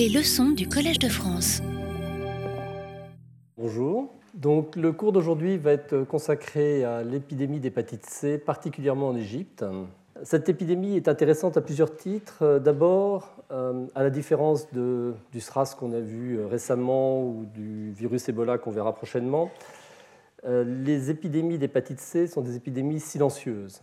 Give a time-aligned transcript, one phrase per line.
[0.00, 1.60] Les leçons du Collège de France.
[3.58, 4.14] Bonjour.
[4.32, 9.62] Donc, le cours d'aujourd'hui va être consacré à l'épidémie d'hépatite C, particulièrement en Égypte.
[10.22, 12.58] Cette épidémie est intéressante à plusieurs titres.
[12.64, 18.26] D'abord, euh, à la différence du SRAS qu'on a vu euh, récemment ou du virus
[18.30, 19.50] Ebola qu'on verra prochainement,
[20.46, 23.82] euh, les épidémies d'hépatite C sont des épidémies silencieuses.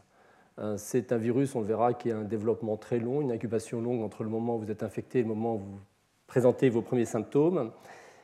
[0.77, 4.01] C'est un virus, on le verra, qui a un développement très long, une incubation longue
[4.01, 5.79] entre le moment où vous êtes infecté et le moment où vous
[6.27, 7.71] présentez vos premiers symptômes.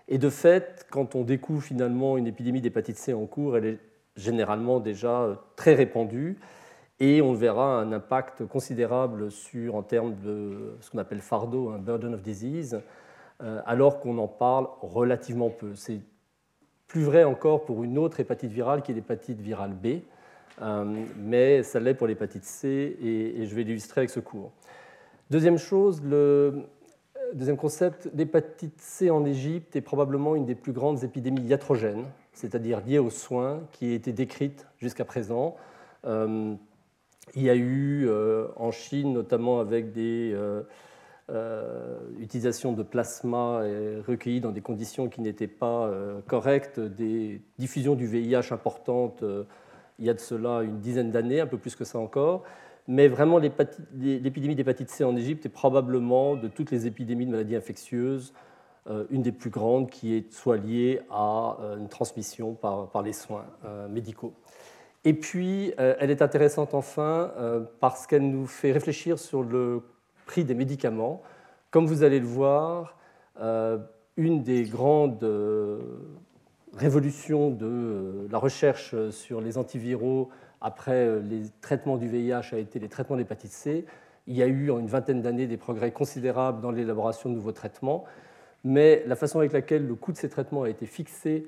[0.07, 3.79] Et de fait, quand on découvre finalement une épidémie d'hépatite C en cours, elle est
[4.15, 6.37] généralement déjà très répandue
[6.99, 11.79] et on verra un impact considérable sur, en termes de ce qu'on appelle fardeau, un
[11.79, 12.81] burden of disease,
[13.41, 15.75] euh, alors qu'on en parle relativement peu.
[15.75, 15.99] C'est
[16.87, 20.01] plus vrai encore pour une autre hépatite virale qui est l'hépatite virale B,
[20.61, 24.51] euh, mais ça l'est pour l'hépatite C et, je vais l'illustrer avec ce cours.
[25.31, 26.63] Deuxième chose, le
[27.33, 32.81] deuxième concept, l'hépatite C en Égypte est probablement une des plus grandes épidémies iatrogènes, c'est-à-dire
[32.85, 35.55] liées aux soins, qui a été décrite jusqu'à présent.
[36.05, 36.53] Euh,
[37.35, 40.63] il y a eu euh, en Chine, notamment avec des euh,
[42.19, 43.61] utilisations de plasma
[44.07, 45.89] recueillis dans des conditions qui n'étaient pas
[46.27, 49.23] correctes, des diffusions du VIH importantes
[49.99, 52.43] il y a de cela une dizaine d'années, un peu plus que ça encore.
[52.87, 57.55] Mais vraiment, l'épidémie d'hépatite C en Égypte est probablement, de toutes les épidémies de maladies
[57.55, 58.33] infectieuses,
[59.09, 63.45] une des plus grandes qui est soit liée à une transmission par, par les soins
[63.89, 64.33] médicaux.
[65.05, 69.81] Et puis, euh, elle est intéressante enfin euh, parce qu'elle nous fait réfléchir sur le
[70.25, 71.21] prix des médicaments.
[71.71, 72.97] Comme vous allez le voir,
[73.41, 73.79] euh,
[74.15, 75.27] une des grandes
[76.73, 80.29] révolutions de la recherche sur les antiviraux
[80.63, 83.85] après les traitements du VIH a été les traitements d'hépatite C.
[84.25, 87.51] Il y a eu en une vingtaine d'années des progrès considérables dans l'élaboration de nouveaux
[87.51, 88.05] traitements,
[88.63, 91.45] mais la façon avec laquelle le coût de ces traitements a été fixé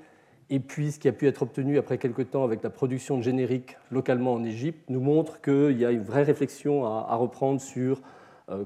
[0.49, 3.23] et puis ce qui a pu être obtenu après quelque temps avec la production de
[3.23, 8.01] génériques localement en Égypte nous montre qu'il y a une vraie réflexion à, reprendre sur
[8.49, 8.65] euh,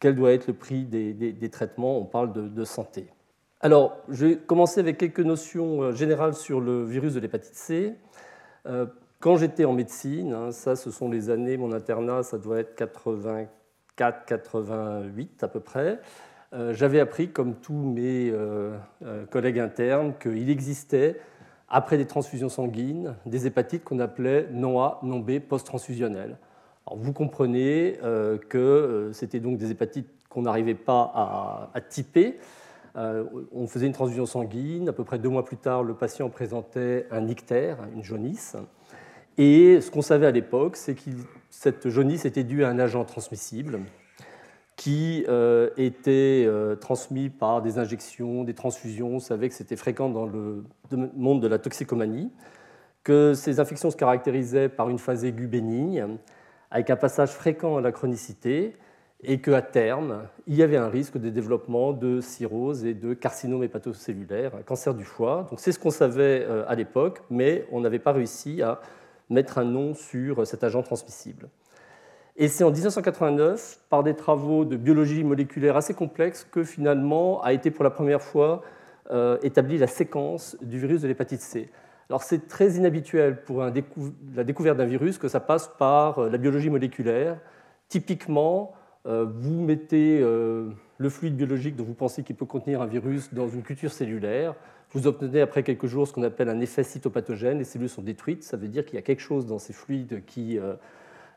[0.00, 1.98] quel doit être le prix des, traitements.
[1.98, 3.08] On parle de, santé.
[3.60, 7.94] Alors, je vais commencer avec quelques notions euh, générales sur le virus de l'hépatite C.
[9.22, 12.76] Quand j'étais en médecine, hein, ça ce sont les années, mon internat, ça doit être
[13.96, 16.00] 84-88 à peu près.
[16.52, 21.20] Euh, j'avais appris, comme tous mes euh, euh, collègues internes, qu'il existait,
[21.68, 26.36] après des transfusions sanguines, des hépatites qu'on appelait non A, non B, post-transfusionnelles.
[26.90, 28.00] vous comprenez
[28.48, 32.40] que c'était donc des hépatites qu'on n'arrivait pas à, typer.
[32.96, 34.88] on faisait une transfusion sanguine.
[34.88, 38.56] À peu près deux mois plus tard, le patient présentait un ictère, une jaunisse.
[39.38, 41.10] Et ce qu'on savait à l'époque, c'est que
[41.50, 43.80] cette jaunisse était due à un agent transmissible,
[44.76, 49.14] qui euh, étaient euh, transmis par des injections, des transfusions.
[49.14, 50.64] On savait que c'était fréquent dans le
[51.16, 52.30] monde de la toxicomanie,
[53.04, 56.06] que ces infections se caractérisaient par une phase aiguë bénigne,
[56.70, 58.74] avec un passage fréquent à la chronicité,
[59.24, 63.62] et qu'à terme, il y avait un risque de développement de cirrhose et de carcinome
[63.62, 65.46] hépatocellulaire, cancer du foie.
[65.50, 68.80] Donc c'est ce qu'on savait euh, à l'époque, mais on n'avait pas réussi à
[69.32, 71.48] mettre un nom sur cet agent transmissible.
[72.36, 77.52] Et c'est en 1989, par des travaux de biologie moléculaire assez complexes, que finalement a
[77.52, 78.62] été pour la première fois
[79.10, 81.70] euh, établie la séquence du virus de l'hépatite C.
[82.08, 83.70] Alors c'est très inhabituel pour la
[84.44, 87.38] découverte d'un virus que ça passe par euh, la biologie moléculaire.
[87.88, 88.72] Typiquement,
[89.06, 93.48] euh, vous mettez le fluide biologique dont vous pensez qu'il peut contenir un virus dans
[93.48, 94.54] une culture cellulaire.
[94.92, 97.58] Vous obtenez après quelques jours ce qu'on appelle un effet cytopathogène.
[97.58, 98.44] Les cellules sont détruites.
[98.44, 100.58] Ça veut dire qu'il y a quelque chose dans ces fluides qui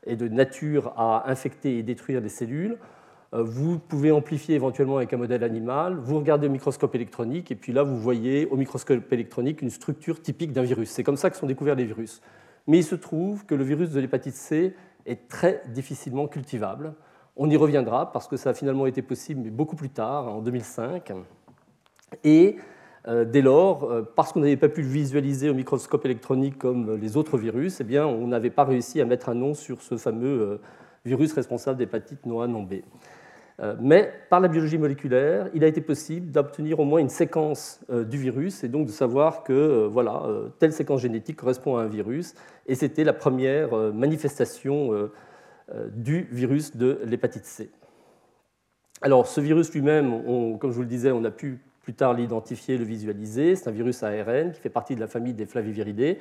[0.06, 2.78] est de nature à infecter et détruire les cellules.
[3.36, 7.56] Euh, vous pouvez amplifier éventuellement avec un modèle animal, vous regardez au microscope électronique, et
[7.56, 10.90] puis là, vous voyez au microscope électronique une structure typique d'un virus.
[10.90, 12.22] C'est comme ça que sont découverts les virus.
[12.68, 16.94] Mais il se trouve que le virus de l'hépatite C est très difficilement cultivable.
[17.36, 20.42] On y reviendra parce que ça a finalement été possible, mais beaucoup plus tard, en
[20.42, 21.12] 2005.
[22.24, 22.62] Et euh,
[23.08, 27.18] dès lors, euh, parce qu'on n'avait pas pu le visualiser au microscope électronique comme les
[27.18, 30.42] autres virus, eh bien, on n'avait pas réussi à mettre un nom sur ce fameux
[30.42, 30.58] euh,
[31.06, 32.76] virus responsable d'hépatite non A, non B.
[33.80, 38.18] Mais par la biologie moléculaire, il a été possible d'obtenir au moins une séquence du
[38.18, 40.24] virus et donc de savoir que voilà,
[40.60, 42.34] telle séquence génétique correspond à un virus.
[42.68, 45.10] Et c'était la première manifestation
[45.94, 47.72] du virus de l'hépatite C.
[49.02, 52.78] Alors ce virus lui-même, comme je vous le disais, on a pu plus tard l'identifier,
[52.80, 53.56] le visualiser.
[53.56, 56.18] C'est un virus ARN qui fait partie de la famille des flaviviridés.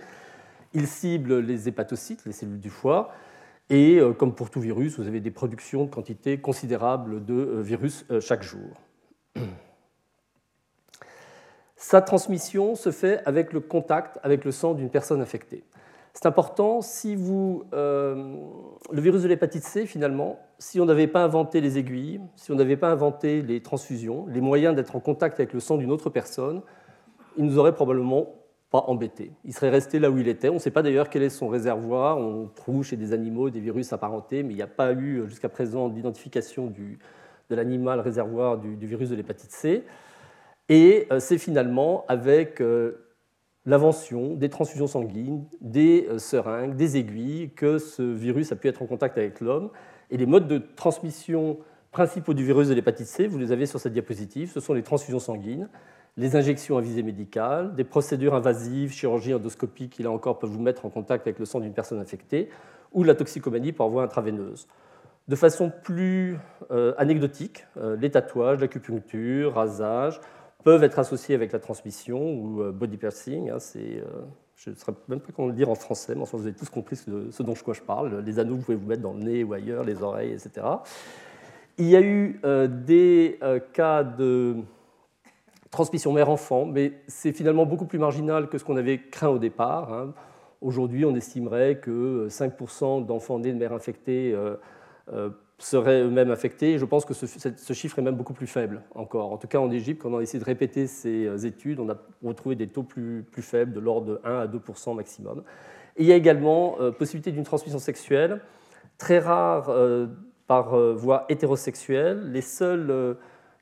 [0.75, 3.13] Il cible les hépatocytes, les cellules du foie.
[3.71, 7.63] Et euh, comme pour tout virus, vous avez des productions de quantités considérables de euh,
[7.63, 8.83] virus euh, chaque jour.
[11.77, 15.65] Sa transmission se fait avec le contact avec le sang d'une personne infectée.
[16.15, 18.37] C'est important, si vous, euh,
[18.93, 22.55] le virus de l'hépatite C, finalement, si on n'avait pas inventé les aiguilles, si on
[22.55, 26.11] n'avait pas inventé les transfusions, les moyens d'être en contact avec le sang d'une autre
[26.11, 26.63] personne,
[27.37, 28.37] il nous aurait probablement
[28.71, 29.33] pas embêté.
[29.45, 30.49] Il serait resté là où il était.
[30.49, 32.17] On ne sait pas d'ailleurs quel est son réservoir.
[32.17, 35.49] On trouve chez des animaux des virus apparentés, mais il n'y a pas eu jusqu'à
[35.49, 36.73] présent d'identification
[37.51, 39.85] de l'animal réservoir du, du, virus de l'hépatite C.
[40.69, 43.04] Et euh, c'est finalement avec euh,
[43.67, 48.83] l'invention des transfusions sanguines, des euh, seringues, des aiguilles, que ce virus a pu être
[48.83, 49.71] en contact avec l'homme.
[50.11, 51.59] Et les modes de transmission
[51.91, 54.83] principaux du virus de l'hépatite C, vous les avez sur cette diapositive, ce sont les
[54.83, 55.69] transfusions sanguines,
[56.17, 60.61] les injections à visée médicale, des procédures invasives, chirurgie endoscopie qui là encore peuvent vous
[60.61, 62.51] mettre en contact avec le sang d'une personne infectée,
[62.93, 64.69] ou la toxicomanie par voie intraveineuse.
[65.27, 66.37] De façon plus
[66.71, 70.21] euh, anecdotique, euh, les tatouages, l'acupuncture, rasage,
[70.65, 73.51] peuvent être associés avec la transmission ou euh, body piercing.
[73.51, 74.23] Hein, c'est, euh,
[74.57, 76.71] je ne saurais même pas comment le dire en français, mais enfin, vous avez tous
[76.71, 78.21] compris ce, dont je parle.
[78.25, 80.67] Les anneaux, vous pouvez vous mettre dans le nez ou ailleurs, les oreilles, etc.
[81.77, 83.39] Il y a eu euh, des
[83.73, 84.57] cas de
[85.71, 89.93] transmission mère-enfant, mais c'est finalement beaucoup plus marginal que ce qu'on avait craint au départ.
[89.93, 90.15] Hein.
[90.61, 94.35] Aujourd'hui, on estimerait que 5% d'enfants nés de mère infectée
[95.59, 96.79] seraient eux-mêmes affectés.
[96.79, 99.33] je pense que ce, chiffre est même beaucoup plus faible encore.
[99.33, 101.89] En tout cas, en Égypte, quand on a essayé de répéter ces euh, études, on
[101.89, 105.43] a retrouvé des taux plus, plus faibles, de l'ordre de 1 à 2% maximum.
[105.97, 108.41] Il y a également euh, possibilité d'une transmission sexuelle,
[108.99, 110.07] très rare euh,
[110.47, 112.31] par voie hétérosexuelle.
[112.33, 113.17] Les seuls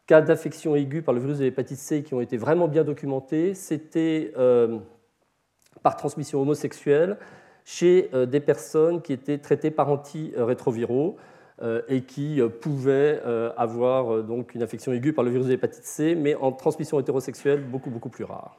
[0.06, 3.54] cas d'infection aiguë par le virus de l'hépatite C qui ont été vraiment bien documentés,
[3.54, 4.32] c'était
[5.84, 7.18] par transmission homosexuelle
[7.64, 11.18] chez des personnes qui étaient traitées par antirétroviraux.
[11.62, 15.52] Euh, et qui euh, pouvaient euh, avoir donc une infection aiguë par le virus de
[15.52, 18.56] l'hépatite C, mais en transmission hétérosexuelle beaucoup, beaucoup plus rare.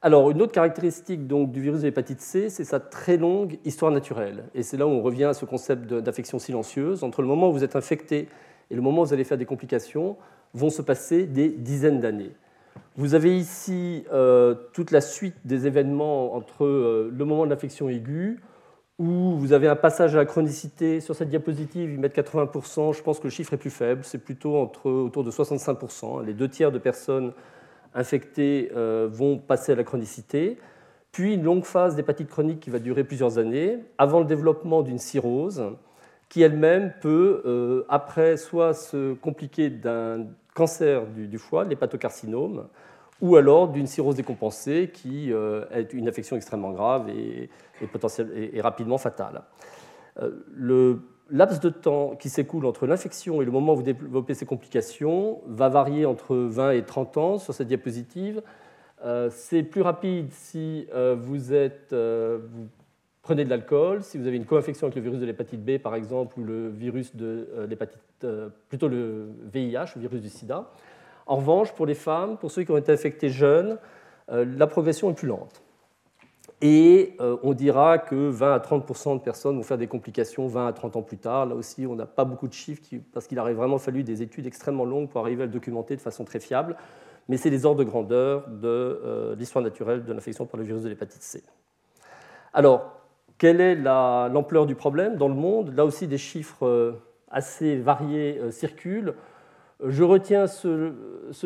[0.00, 3.92] Alors, une autre caractéristique donc, du virus de l'hépatite C, c'est sa très longue histoire
[3.92, 4.44] naturelle.
[4.54, 7.04] Et c'est là où on revient à ce concept d'infection silencieuse.
[7.04, 8.28] Entre le moment où vous êtes infecté
[8.70, 10.16] et le moment où vous allez faire des complications,
[10.54, 12.32] vont se passer des dizaines d'années.
[12.96, 14.04] Vous avez ici
[14.72, 16.66] toute la suite des événements entre
[17.10, 18.38] le moment de l'infection aiguë,
[18.98, 21.00] où vous avez un passage à la chronicité.
[21.00, 22.96] Sur cette diapositive, ils mettent 80%.
[22.96, 24.02] Je pense que le chiffre est plus faible.
[24.04, 26.24] C'est plutôt entre, autour de 65%.
[26.24, 27.32] Les deux tiers de personnes
[27.94, 30.58] infectées euh, vont passer à la chronicité.
[31.12, 34.98] Puis une longue phase d'hépatite chronique qui va durer plusieurs années, avant le développement d'une
[34.98, 35.62] cirrhose,
[36.28, 42.66] qui elle-même peut, euh, après, soit se compliquer d'un cancer du, du foie, l'hépatocarcinome,
[43.20, 47.48] ou alors d'une cirrhose décompensée qui euh, est une infection extrêmement grave et,
[47.80, 49.42] et, rapidement fatale.
[50.20, 51.00] Euh, le
[51.30, 55.40] laps de temps qui s'écoule entre l'infection et le moment où vous développez ces complications
[55.46, 58.42] va varier entre 20 et 30 ans sur cette diapositive.
[59.04, 62.68] Euh, c'est plus rapide si vous, vous
[63.22, 65.94] prenez de l'alcool, si vous avez une co-infection avec le virus de l'hépatite B par
[65.94, 68.26] exemple, ou le virus de l'hépatite,
[68.68, 70.70] plutôt le VIH, le virus du sida.
[71.26, 73.78] En revanche, pour les femmes, pour ceux qui ont été infectés jeunes,
[74.30, 75.62] euh, la progression est plus lente.
[76.60, 80.66] Et euh, on dira que 20 à 30% de personnes vont faire des complications 20
[80.66, 81.46] à 30 ans plus tard.
[81.46, 82.82] Là aussi, on n'a pas beaucoup de chiffres
[83.12, 86.00] parce qu'il aurait vraiment fallu des études extrêmement longues pour arriver à le documenter de
[86.00, 86.76] façon très fiable.
[87.28, 90.82] Mais c'est les ordres de grandeur de euh, l'histoire naturelle de l'infection par le virus
[90.82, 91.42] de l'hépatite C.
[92.52, 93.00] Alors,
[93.36, 95.74] quelle est l'ampleur du problème dans le monde?
[95.74, 96.94] Là aussi, des chiffres
[97.30, 99.14] assez variés circulent.
[99.82, 100.92] Je retiens ce,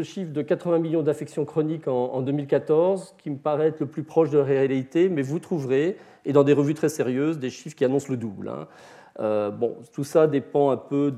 [0.03, 4.31] chiffre de 80 millions d'infections chroniques en, 2014, qui me paraît être le plus proche
[4.31, 7.85] de la réalité, mais vous trouverez, et dans des revues très sérieuses, des chiffres qui
[7.85, 8.51] annoncent le double.
[8.51, 8.69] Hein.
[9.21, 9.51] Euh,
[9.93, 11.11] tout ça dépend un peu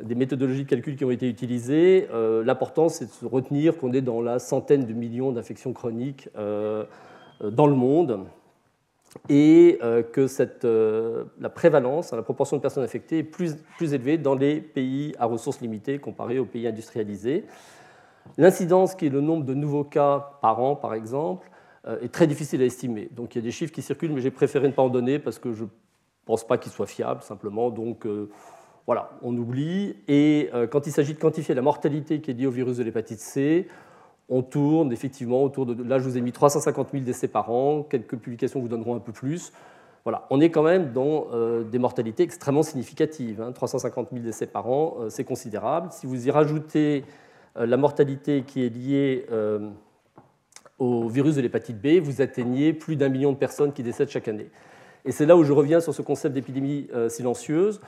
[0.00, 2.08] des méthodologies de calcul qui ont été utilisées.
[2.12, 6.28] Euh, l'important, c'est de se retenir qu'on est dans la centaine de millions d'infections chroniques
[6.38, 6.84] euh,
[7.42, 8.20] dans le monde
[9.28, 10.26] et euh, que
[10.64, 15.26] euh, la prévalence, la proportion de personnes infectées est plus, élevée dans les pays à
[15.26, 17.44] ressources limitées comparé aux pays industrialisés.
[18.36, 21.48] L'incidence, qui est le nombre de nouveaux cas par an, par exemple,
[21.86, 23.08] euh, est très difficile à estimer.
[23.12, 25.18] Donc il y a des chiffres qui circulent, mais j'ai préféré ne pas en donner
[25.18, 25.68] parce que je ne
[26.26, 27.70] pense pas qu'ils soient fiables, simplement.
[27.70, 28.06] Donc
[28.86, 29.96] voilà, on oublie.
[30.08, 33.20] Et quand il s'agit de quantifier la mortalité qui est liée au virus de l'hépatite
[33.20, 33.68] C,
[34.28, 35.82] on tourne effectivement autour de.
[35.82, 37.82] Là, je vous ai mis 350 000 décès par an.
[37.82, 39.52] Quelques publications vous donneront un peu plus.
[40.04, 43.42] Voilà, on est quand même dans euh, des mortalités extrêmement significatives.
[43.54, 44.08] 350 hein.
[44.12, 45.88] 000 décès par an, euh, c'est considérable.
[45.92, 47.04] Si vous y rajoutez
[47.56, 49.26] euh, la mortalité qui est liée
[50.78, 54.28] au virus de l'hépatite B, vous atteignez plus d'un million de personnes qui décèdent chaque
[54.28, 54.50] année.
[55.06, 57.80] Et c'est là où je reviens sur ce concept d'épidémie silencieuse.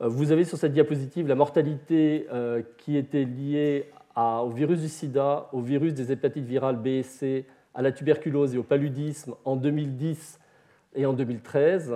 [0.00, 2.26] Vous avez sur cette diapositive la mortalité
[2.78, 7.46] qui était liée au virus du sida, au virus des hépatites virales B et C,
[7.74, 10.40] à la tuberculose et au paludisme en 2010
[10.96, 11.94] et en 2013.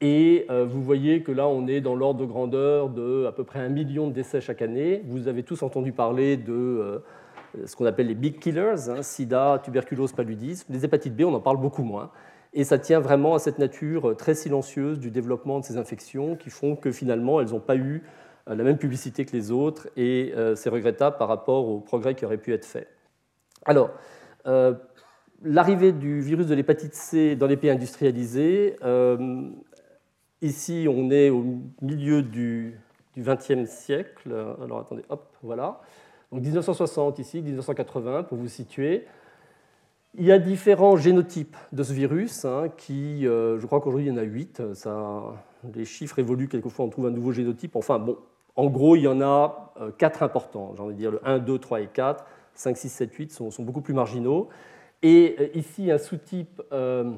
[0.00, 3.44] Et euh, vous voyez que là, on est dans l'ordre de grandeur de à peu
[3.44, 5.02] près un million de décès chaque année.
[5.06, 6.98] Vous avez tous entendu parler de euh,
[7.64, 10.72] ce qu'on appelle les big killers, hein, sida, tuberculose, paludisme.
[10.72, 12.10] Les hépatites B, on en parle beaucoup moins.
[12.52, 16.50] Et ça tient vraiment à cette nature très silencieuse du développement de ces infections qui
[16.50, 19.88] font que finalement, elles n'ont pas eu euh, la même publicité que les autres.
[19.96, 22.88] Et c'est regrettable par rapport au progrès qui aurait pu être fait.
[23.64, 23.90] Alors,
[25.42, 28.76] l'arrivée du virus de l'hépatite C dans les pays industrialisés
[30.44, 32.78] Ici, on est au milieu du
[33.16, 34.30] XXe siècle.
[34.62, 35.80] Alors attendez, hop, voilà.
[36.30, 39.06] Donc 1960 ici, 1980 pour vous situer.
[40.16, 44.10] Il y a différents génotypes de ce virus, hein, qui, euh, je crois qu'aujourd'hui il
[44.10, 44.74] y en a 8.
[44.74, 45.22] Ça,
[45.74, 47.74] les chiffres évoluent, quelquefois on trouve un nouveau génotype.
[47.74, 48.18] Enfin bon,
[48.56, 51.38] en gros il y en a 4 euh, importants, j'ai envie de dire le 1,
[51.38, 52.24] 2, 3 et 4.
[52.54, 54.48] 5, 6, 7, 8 sont, beaucoup plus marginaux.
[55.02, 57.16] Et euh, ici un sous-type 1A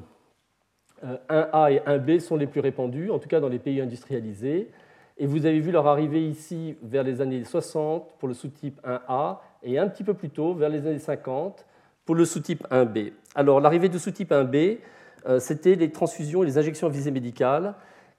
[1.03, 4.71] euh, et 1B sont les plus répandus, en tout cas dans les pays industrialisés.
[5.19, 9.37] Et vous avez vu leur arrivée ici vers les années 60 pour le sous-type 1A
[9.63, 11.65] et un petit peu plus tôt, vers les années 50,
[12.05, 13.13] pour le sous-type 1B.
[13.35, 14.79] Alors l'arrivée du sous-type 1B,
[15.27, 17.73] euh, c'était les transfusions et les injections à visée médicale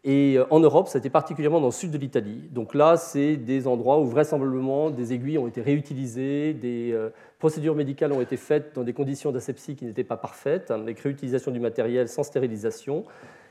[0.05, 2.49] et euh, en Europe, été particulièrement dans le sud de l'Italie.
[2.53, 7.75] Donc là, c'est des endroits où vraisemblablement des aiguilles ont été réutilisées, des euh, procédures
[7.75, 11.51] médicales ont été faites dans des conditions d'asepsie qui n'étaient pas parfaites, hein, avec réutilisation
[11.51, 13.05] du matériel sans stérilisation.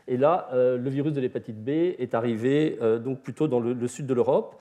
[0.08, 4.06] Et là, euh, le virus de l'hépatite B est arrivé donc plutôt dans le, sud
[4.06, 4.56] de l'Europe.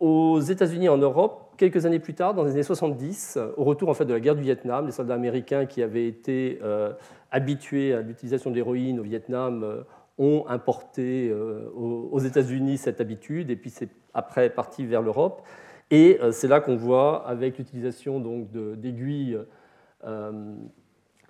[0.00, 3.94] aux États-Unis en Europe, quelques années plus tard, dans les années 70, au retour en
[3.94, 6.60] fait de la guerre du Vietnam, les soldats américains qui avaient été
[7.30, 9.84] habitués à l'utilisation de l'héroïne au Vietnam
[10.18, 15.42] ont importé euh, aux États-Unis cette habitude, et puis c'est après parti vers l'Europe.
[15.90, 18.20] Et euh, c'est là qu'on voit, avec l'utilisation
[18.76, 19.38] d'aiguilles
[20.04, 20.54] euh,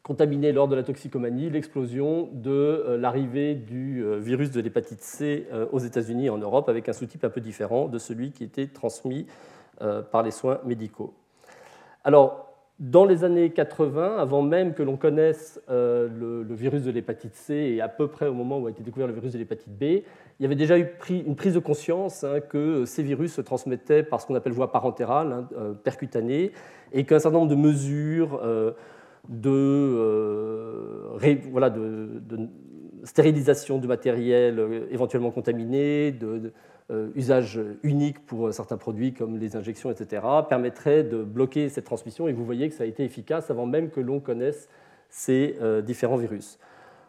[0.02, 6.26] contaminées lors de la toxicomanie, l'explosion de l'arrivée du virus de l'hépatite C aux États-Unis
[6.26, 9.26] et en Europe, avec un sous-type un peu différent de celui qui était transmis
[9.78, 11.14] par les soins médicaux.
[12.04, 17.34] Alors, dans les années 80, avant même que l'on connaisse euh, le, virus de l'hépatite
[17.34, 19.70] C et à peu près au moment où a été découvert le virus de l'hépatite
[19.70, 20.02] B, il
[20.40, 24.20] y avait déjà eu une prise de conscience hein, que ces virus se transmettaient par
[24.20, 26.50] ce qu'on appelle voie parentérale, hein, euh, percutanée,
[26.92, 28.72] et qu'un certain nombre de mesures euh,
[29.28, 29.96] de,
[31.50, 32.20] voilà, de,
[33.04, 36.50] stérilisation du matériel éventuellement contaminé, de euh,
[37.14, 42.28] usage unique pour certains produits comme les injections, etc., permettrait de bloquer cette transmission.
[42.28, 44.68] Et vous voyez que ça a été efficace avant même que l'on connaisse
[45.08, 46.58] ces euh, différents virus.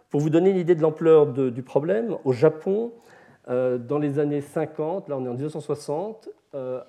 [0.10, 2.94] Pour vous donner une idée de l'ampleur du problème, au Japon,
[3.50, 6.30] euh, dans les années 50, là on est en 1960,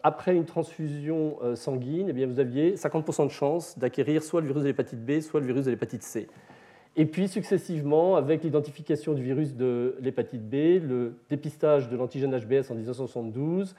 [0.05, 4.63] après une transfusion sanguine, eh bien, vous aviez 50% de chance d'acquérir soit le virus
[4.63, 6.29] de l'hépatite B, soit le virus de l'hépatite C.
[6.99, 12.71] Et puis successivement, avec l'identification du virus de l'hépatite B, le dépistage de l'antigène HBS
[12.71, 13.75] en 1972,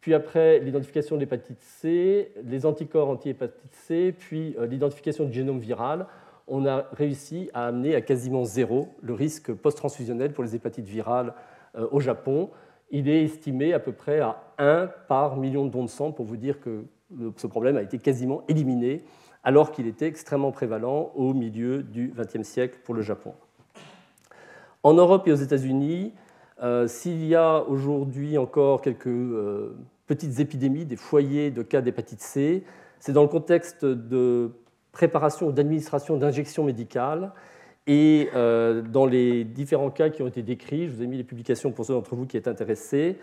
[0.00, 5.58] puis après l'identification de l'hépatite C, les anticorps anti-hépatite C, puis euh, l'identification du génome
[5.58, 6.06] viral,
[6.48, 11.34] on a réussi à amener à quasiment zéro le risque post-transfusionnel pour les hépatites virales
[11.76, 12.48] euh, au Japon.
[12.90, 16.24] Il est estimé à peu près à 1 par million de dons de sang pour
[16.24, 16.84] vous dire que
[17.36, 19.04] ce problème a été quasiment éliminé
[19.44, 23.34] alors qu'il était extrêmement prévalent au milieu du XXe siècle pour le Japon.
[24.82, 26.12] En Europe et aux États-Unis,
[26.62, 32.20] euh, s'il y a aujourd'hui encore quelques euh, petites épidémies, des foyers de cas d'hépatite
[32.20, 32.64] C,
[32.98, 34.52] c'est dans le contexte de
[34.92, 37.32] préparation ou d'administration d'injections médicales
[37.86, 41.24] et euh, dans les différents cas qui ont été décrits, je vous ai mis les
[41.24, 43.16] publications pour ceux d'entre vous qui êtes intéressés,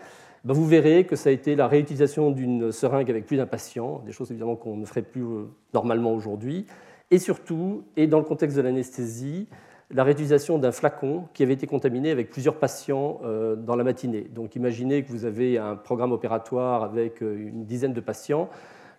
[0.44, 4.02] ben, vous verrez que ça a été la réutilisation d'une seringue avec plus d'un patient,
[4.04, 6.66] des choses évidemment qu'on ne ferait plus euh, normalement aujourd'hui,
[7.10, 9.48] et surtout, et dans le contexte de l'anesthésie,
[9.92, 14.28] la réutilisation d'un flacon qui avait été contaminé avec plusieurs patients euh, dans la matinée.
[14.32, 18.48] Donc imaginez que vous avez un programme opératoire avec une dizaine de patients,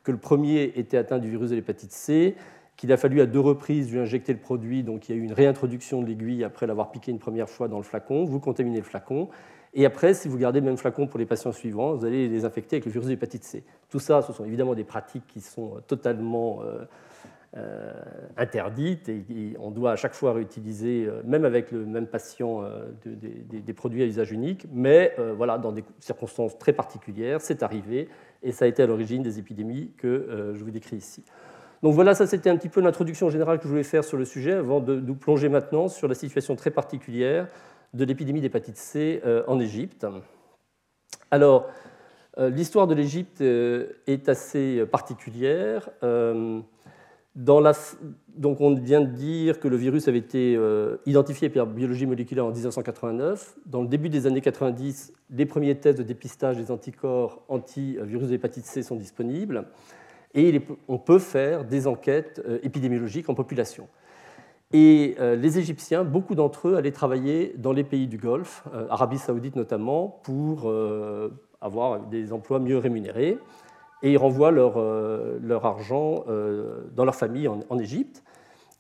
[0.04, 2.36] que le premier était atteint du virus de l'hépatite C,
[2.82, 5.24] qu'il a fallu à deux reprises lui injecter le produit, donc il y a eu
[5.24, 8.78] une réintroduction de l'aiguille après l'avoir piqué une première fois dans le flacon, vous contaminez
[8.78, 9.30] le flacon,
[9.76, 12.44] et après, si vous gardez le même flacon pour les patients suivants, vous allez les
[12.44, 13.64] infecter avec le virus de l'hépatite C.
[13.88, 16.86] Tout ça, ce sont évidemment des pratiques qui sont totalement euh,
[17.56, 17.94] euh,
[18.36, 22.64] interdites et, on doit à chaque fois réutiliser, euh, même avec le même patient,
[23.06, 24.66] des, produits à usage unique.
[24.74, 28.10] Mais voilà, dans des circonstances très particulières, c'est arrivé
[28.42, 31.24] et ça a été à l'origine des épidémies que je vous décris ici.
[31.84, 34.26] Donc voilà, ça c'était un petit peu l'introduction générale que je voulais faire sur le
[34.26, 37.48] sujet avant de nous plonger maintenant sur la situation très particulière
[37.94, 40.06] de l'épidémie d'hépatite C euh, en Égypte.
[41.32, 41.68] Alors,
[42.38, 45.90] L'histoire de l'Égypte est assez particulière.
[47.34, 50.58] Donc on vient de dire que le virus avait été
[51.06, 53.58] identifié par biologie moléculaire en 1989.
[53.66, 58.32] Dans le début des années 90, les premiers tests de dépistage des anticorps anti-virus de
[58.32, 59.66] l'hépatite C sont disponibles
[60.34, 63.88] et on peut faire des enquêtes épidémiologiques en population.
[64.74, 68.88] Et euh, les Égyptiens, beaucoup d'entre eux allaient travailler dans les pays du Golfe, euh,
[68.90, 73.38] Arabie saoudite notamment, pour euh, avoir des emplois mieux rémunérés.
[74.04, 76.26] Et ils renvoient leur argent
[76.96, 78.24] dans leur famille en, Égypte.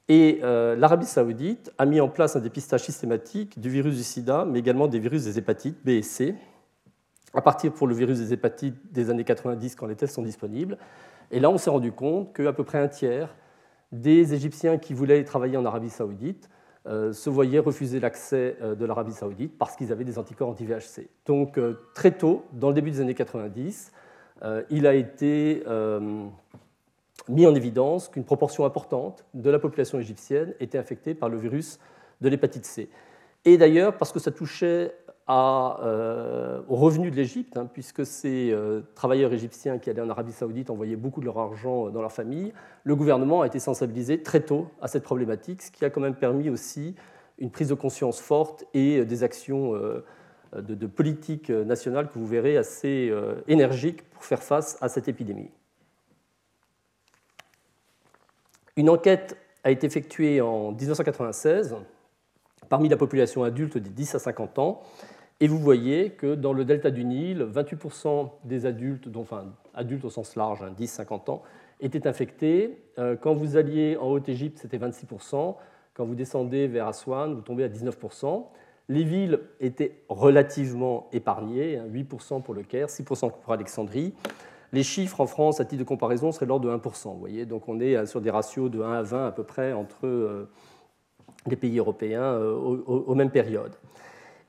[0.09, 4.57] Et l'Arabie saoudite a mis en place un dépistage systématique du virus du sida, mais
[4.57, 6.33] également des virus des hépatites B et C,
[7.35, 10.79] à partir pour le virus des hépatites des années 90 quand les tests sont disponibles.
[11.31, 13.35] Et là, on s'est rendu compte qu'à peu près un tiers
[13.91, 16.49] des Égyptiens qui voulaient travailler en Arabie saoudite
[16.87, 21.09] euh, se voyaient refuser l'accès euh, de l'Arabie saoudite parce qu'ils avaient des anticorps anti-VHC.
[21.27, 23.91] Donc euh, très tôt, dans le début des années 90,
[24.71, 25.63] il a été
[27.29, 31.77] mis en évidence qu'une proportion importante de la population égyptienne était infectée par le virus
[32.21, 32.89] de l'hépatite C.
[33.45, 34.95] Et d'ailleurs, parce que ça touchait
[35.27, 40.09] à, euh, aux revenus de l'Égypte, hein, puisque ces euh, travailleurs égyptiens qui allaient en
[40.09, 44.21] Arabie saoudite envoyaient beaucoup de leur argent dans leur famille, le gouvernement a été sensibilisé
[44.23, 46.95] très tôt à cette problématique, ce qui a quand même permis aussi
[47.37, 50.03] une prise de conscience forte et des actions euh,
[50.55, 53.09] de, de, politique nationale que vous verrez assez
[53.47, 55.49] énergiques pour faire face à cette épidémie.
[58.75, 61.77] Une enquête a été effectuée en 1996
[62.71, 64.81] parmi la population adulte des 10 à 50 ans.
[65.41, 70.09] Et vous voyez que dans le delta du Nil, 28% des adultes, enfin adultes au
[70.09, 71.41] sens large, 10-50 hein, ans,
[71.81, 72.77] étaient infectés.
[72.97, 75.55] Euh, quand vous alliez en Haute-Égypte, c'était 26%.
[75.93, 78.45] Quand vous descendez vers Aswan, vous tombez à 19%.
[78.87, 84.13] Les villes étaient relativement épargnées, 8% hein, pour le Caire, 6% pour Alexandrie.
[84.71, 87.11] Les chiffres en France, à titre de comparaison, seraient de l'ordre de 1%.
[87.11, 89.43] Vous voyez Donc on est euh, sur des ratios de 1 à 20 à peu
[89.43, 90.49] près entre euh,
[91.47, 93.73] des pays européens euh, aux, mêmes périodes.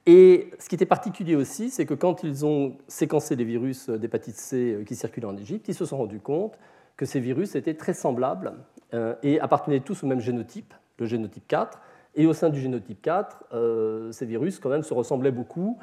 [0.04, 4.36] Et ce qui était particulier aussi, c'est que quand ils ont séquencé les virus d'hépatite
[4.36, 6.58] C euh, qui circulaient en Égypte, ils se sont rendus compte
[6.96, 8.52] que ces virus étaient très semblables
[8.94, 11.80] euh, et appartenaient tous au même génotype, le génotype 4.
[12.14, 15.78] Et au sein du génotype 4, ces virus quand même se ressemblaient beaucoup,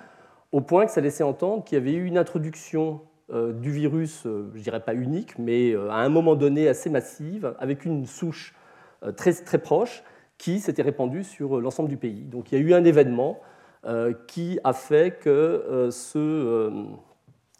[0.51, 3.01] au point que ça laissait entendre qu'il y avait eu une introduction
[3.33, 8.05] du virus, je dirais pas unique, mais à un moment donné assez massive, avec une
[8.05, 8.53] souche
[9.15, 10.03] très, très proche,
[10.39, 12.21] qui s'était répandu sur euh, l'ensemble du pays.
[12.21, 13.39] Donc il y a eu un événement
[13.85, 16.71] euh, qui a fait que euh,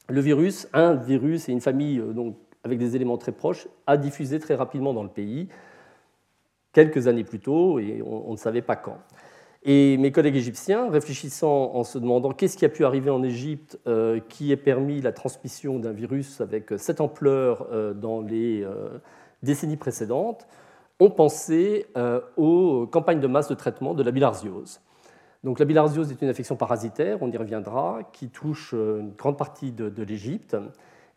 [0.07, 4.39] le virus, un virus et une famille donc, avec des éléments très proches, a diffusé
[4.39, 5.49] très rapidement dans le pays,
[6.73, 8.97] quelques années plus tôt, et on, ne savait pas quand.
[9.63, 13.77] Et mes collègues égyptiens, réfléchissant en se demandant qu'est-ce qui a pu arriver en Égypte
[14.29, 18.65] qui ait permis la transmission d'un virus avec cette ampleur dans les
[19.41, 20.47] décennies précédentes,
[20.99, 24.81] ont pensé euh, aux campagnes de masse de traitement de la bilharziose.
[25.43, 29.38] Donc, la bilharziose est une infection parasitaire, on y reviendra, qui touche euh, une grande
[29.38, 30.57] partie de, l'Égypte.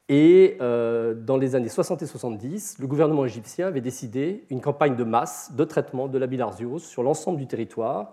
[0.09, 4.95] Et euh, dans les années 60 et 70, le gouvernement égyptien avait décidé une campagne
[4.95, 8.12] de masse de traitement de la bilharziose sur l'ensemble du territoire,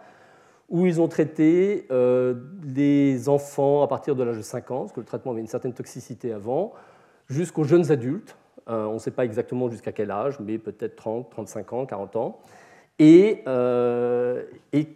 [0.70, 1.88] où ils ont traité
[2.64, 5.48] les enfants à partir de l'âge de 5 ans, parce que le traitement avait une
[5.48, 6.74] certaine toxicité avant,
[7.28, 8.38] jusqu'aux jeunes adultes,
[8.70, 12.40] on ne sait pas exactement jusqu'à quel âge, mais peut-être 30, 35 ans, 40 ans.
[13.02, 14.88] Euh, et,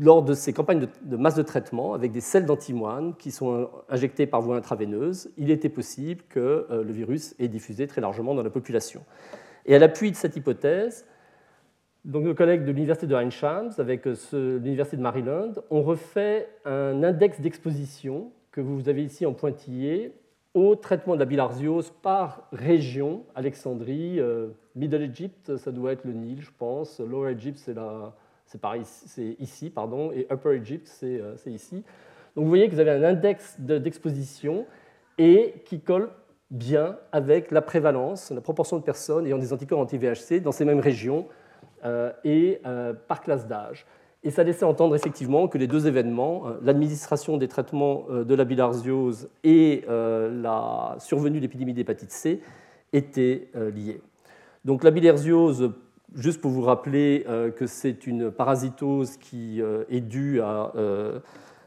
[0.00, 4.26] lors de ces campagnes de, masse de traitement, avec des sels d'antimoine qui sont injectés
[4.26, 8.42] par voie intraveineuse, il était possible que euh, le virus ait diffusé très largement dans
[8.42, 9.04] la population.
[9.66, 11.06] Et à l'appui de cette hypothèse,
[12.06, 17.40] donc nos collègues de l'université de Heinshams, avec l'université de Maryland, ont refait un index
[17.42, 20.14] d'exposition que vous avez ici en pointillé
[20.54, 26.12] au traitement de la bilharziose par région, Alexandrie, euh, Middle Egypt, ça doit être le
[26.12, 27.74] Nil, je pense, Lower Egypt, c'est,
[28.46, 31.82] c'est ici, pardon, et Upper Egypt, c'est, euh, ici.
[32.36, 34.64] Donc vous voyez que vous avez un index d'exposition
[35.18, 36.10] et qui colle
[36.50, 40.80] bien avec la prévalence, la proportion de personnes ayant des anticorps anti-VHC dans ces mêmes
[40.80, 41.26] régions
[41.84, 42.60] euh, et
[43.08, 43.86] par classe d'âge.
[44.24, 48.34] Et ça laissait entendre effectivement que les deux événements, euh, l'administration des traitements euh, de
[48.34, 52.40] la bilharziose et euh, la survenue de l'épidémie d'hépatite C,
[52.94, 54.00] étaient liés.
[54.64, 55.72] Donc la bilharziose,
[56.14, 60.72] juste pour vous rappeler que c'est une parasitose qui est due à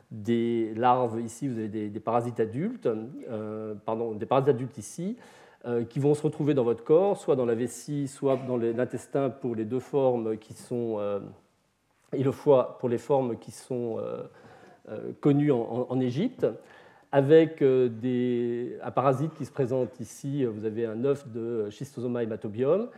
[0.09, 2.87] des larves, ici vous avez des, parasites adultes,
[3.85, 5.17] pardon, des parasites adultes ici,
[5.89, 9.53] qui vont se retrouver dans votre corps, soit dans la vessie, soit dans l'intestin pour
[9.53, 10.97] les deux formes qui sont
[12.13, 14.23] et le foie pour les formes qui sont euh,
[14.89, 16.47] euh, connues en, Égypte.
[17.11, 20.45] avec des, un parasite qui se présente ici.
[20.45, 22.89] Vous avez un œuf de Schistosoma hematobium.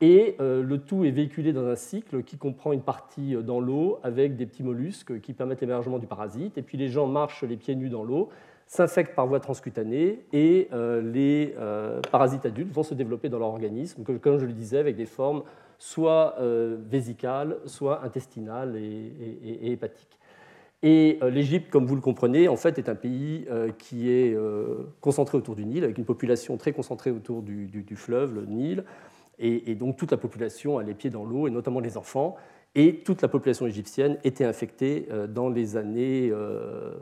[0.00, 4.36] Et le tout est véhiculé dans un cycle qui comprend une partie dans l'eau avec
[4.36, 6.56] des petits mollusques qui permettent l'émergement du parasite.
[6.56, 8.28] Et puis les gens marchent les pieds nus dans l'eau
[8.68, 13.48] s'infectent par voie transcutanée et euh, les euh, parasites adultes vont se développer dans leur
[13.48, 15.42] organisme, comme je le disais, avec des formes
[15.78, 20.18] soit euh, vésicales, soit intestinales et, hépatiques.
[20.82, 24.38] Et l'Égypte, comme vous le comprenez, en fait, est un pays qui est
[25.00, 28.84] concentré autour du Nil, avec une population très concentrée autour du, fleuve, le Nil,
[29.40, 32.36] et, et, donc toute la population a les pieds dans l'eau, et notamment les enfants
[32.74, 36.92] et toute la population égyptienne était infectée euh, dans les années, euh,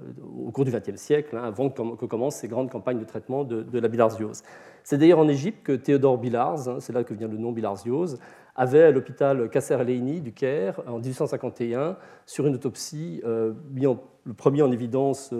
[0.46, 3.78] au cours du XXe siècle, hein, avant que commencent ces grandes campagnes de traitement de,
[3.78, 4.42] la bilharziose.
[4.84, 8.18] C'est d'ailleurs en Égypte que Théodore Bilharz, hein, c'est là que vient le nom bilharziose,
[8.56, 14.32] avait à l'hôpital Kasser El du Caire en 1851, sur une autopsie, euh, mis le
[14.34, 15.32] premier en évidence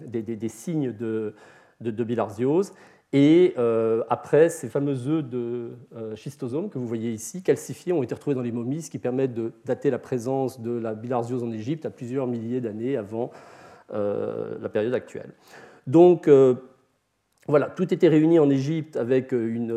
[0.00, 1.34] des, signes de,
[1.80, 2.72] de bilharziose
[3.12, 8.02] et euh, après, ces fameux œufs de euh, schistosomes que vous voyez ici, calcifiés, ont
[8.02, 11.42] été retrouvés dans les momies, ce qui permet de dater la présence de la bilharziose
[11.42, 13.30] en Égypte à plusieurs milliers d'années avant
[13.92, 15.30] euh, la période actuelle.
[15.86, 16.30] Donc,
[17.48, 19.74] voilà, tout était réuni en Égypte avec une,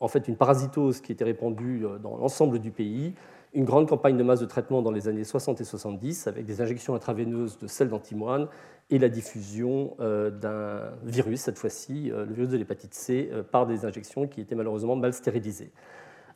[0.00, 3.14] en fait, une parasitose qui était répandue dans l'ensemble du pays,
[3.52, 6.60] une grande campagne de masse de traitement dans les années 60 et 70 avec des
[6.60, 8.48] injections intraveineuses de sel d'antimoine
[8.90, 13.42] et la diffusion euh, d'un virus, cette fois-ci, euh, le virus de l'hépatite C, euh,
[13.42, 15.70] par des injections qui étaient malheureusement mal stérilisées.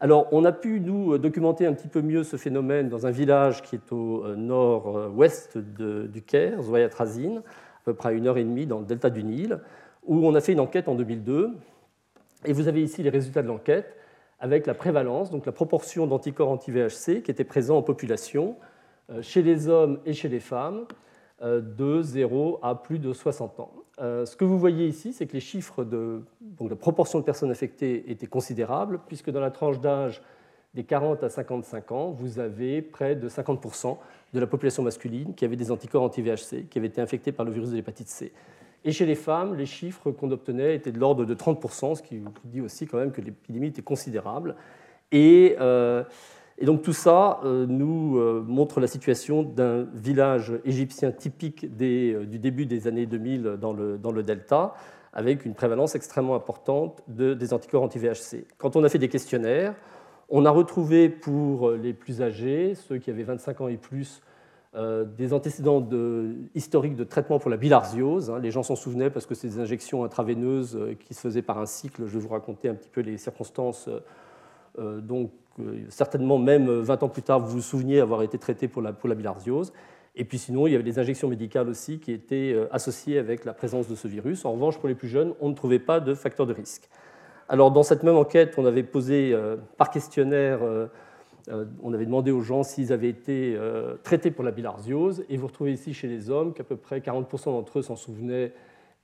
[0.01, 3.63] Alors, on a pu nous documenter un petit peu mieux ce phénomène dans un village
[3.63, 7.43] qui est au nord-ouest du Caire, Zoyatrazine,
[7.74, 9.61] à peu près à une heure et demie dans le delta du Nil,
[10.05, 11.53] où on a fait une enquête en 2002.
[12.47, 13.97] Et vous avez ici les résultats de l'enquête
[14.41, 18.57] avec la prévalence, donc la proportion d'anticorps anti-VHC qui était présent en population
[19.21, 20.87] chez les hommes et chez les femmes
[21.43, 23.73] euh, de 0 à plus de 60 ans.
[24.01, 27.51] Euh, ce que vous voyez ici, c'est que les chiffres de, de proportion de personnes
[27.51, 30.23] affectées étaient considérables, puisque dans la tranche d'âge
[30.75, 33.99] des 40 à 55 ans, vous avez près de 50%
[34.35, 37.53] de la population masculine qui avait des anticorps anti-VHC, qui avaient été infectés par le
[37.53, 38.33] virus de l'hépatite C.
[38.85, 42.21] Et chez les femmes, les chiffres qu'on obtenait étaient de l'ordre de 30%, ce qui
[42.45, 44.57] dit aussi quand même que l'épidémie était considérable.
[45.11, 46.05] Et euh,
[46.59, 52.25] et donc tout ça euh, nous euh, montre la situation d'un village égyptien typique euh,
[52.25, 54.75] du début des années 2000 dans le, dans le delta,
[55.13, 58.47] avec une prévalence extrêmement importante de, des anticorps anti-VHC.
[58.59, 59.75] Quand on a fait des questionnaires,
[60.37, 64.21] on a retrouvé pour les plus âgés, ceux qui avaient 25 ans et plus,
[65.17, 68.29] des antécédents de, historiques de traitement pour la bilharziose.
[68.31, 68.41] Hein.
[68.41, 71.67] Les gens s'en souvenaient parce que c'est des injections intraveineuses qui se faisaient par un
[71.67, 72.07] cycle.
[72.07, 73.89] Je vais vous raconter un petit peu les circonstances
[74.77, 75.31] donc,
[75.89, 79.09] certainement même 20 ans plus tard, vous vous souveniez avoir été traité pour la, pour
[79.09, 79.73] la bilharziose.
[80.17, 83.45] Et puis sinon, il y avait des injections médicales aussi qui étaient euh, associées avec
[83.45, 84.45] la présence de ce virus.
[84.45, 86.89] En revanche, pour les plus jeunes, on ne trouvait pas de facteur de risque.
[87.49, 90.87] Alors dans cette même enquête, on avait posé euh, par questionnaire, euh,
[91.83, 93.59] on avait demandé aux gens s'ils avaient été
[94.03, 95.25] traités pour la bilharziose.
[95.29, 98.53] Et vous retrouvez ici chez les hommes qu'à peu près 40% d'entre eux s'en souvenaient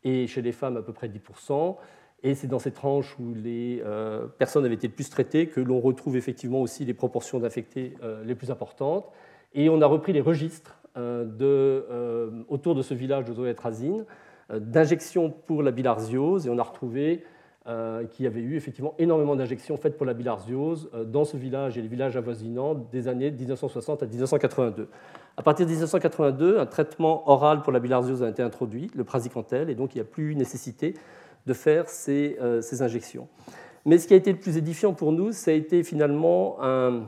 [0.05, 1.77] et chez les femmes à peu près 10%.
[2.23, 5.61] Et c'est dans ces tranches où les euh, personnes avaient été le plus traitées que
[5.61, 9.07] l'on retrouve effectivement aussi les proportions d'infectés euh, les plus importantes.
[9.55, 14.05] Et on a repris les registres euh, autour de ce village de Zoétrazine
[14.53, 17.23] d'injections pour la bilharziose et on a retrouvé
[17.65, 21.83] qu'il y avait eu effectivement énormément d'injections faites pour la bilharziose dans ce village et
[21.83, 24.89] les villages avoisinants des années 1960 à 1982.
[25.37, 29.71] À partir de 1982, un traitement oral pour la bilharziose a été introduit, le praziquantel,
[29.71, 30.95] et donc il n'y a plus eu nécessité
[31.47, 33.29] de faire euh, ces, injections.
[33.87, 37.05] Mais ce qui a été le plus édifiant pour nous, ça a été finalement un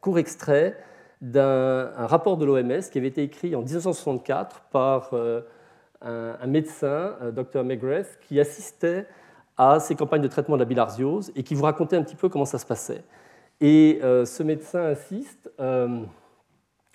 [0.00, 0.76] court extrait
[1.20, 5.42] d'un rapport de l'OMS qui avait été écrit en 1964 par euh,
[6.00, 9.06] un, médecin, euh, Dr McGrath, qui assistait
[9.56, 12.28] à ces campagnes de traitement de la bilharziose et qui vous racontait un petit peu
[12.28, 13.04] comment ça se passait.
[13.60, 15.50] Et ce médecin insiste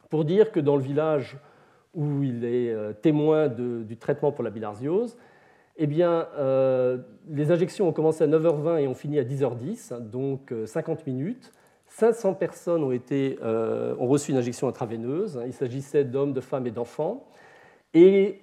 [0.09, 1.37] pour dire que dans le village
[1.93, 5.17] où il est témoin du traitement pour la bilharziose,
[5.77, 6.97] eh bien, euh,
[7.29, 11.53] les injections ont commencé à 9h20 et ont fini à 10h10, donc 50 euh, minutes.
[11.89, 15.39] 500 personnes ont, euh, ont reçu une injection intraveineuse.
[15.45, 17.27] Il s'agissait d'hommes, de femmes et d'enfants.
[17.93, 18.41] Et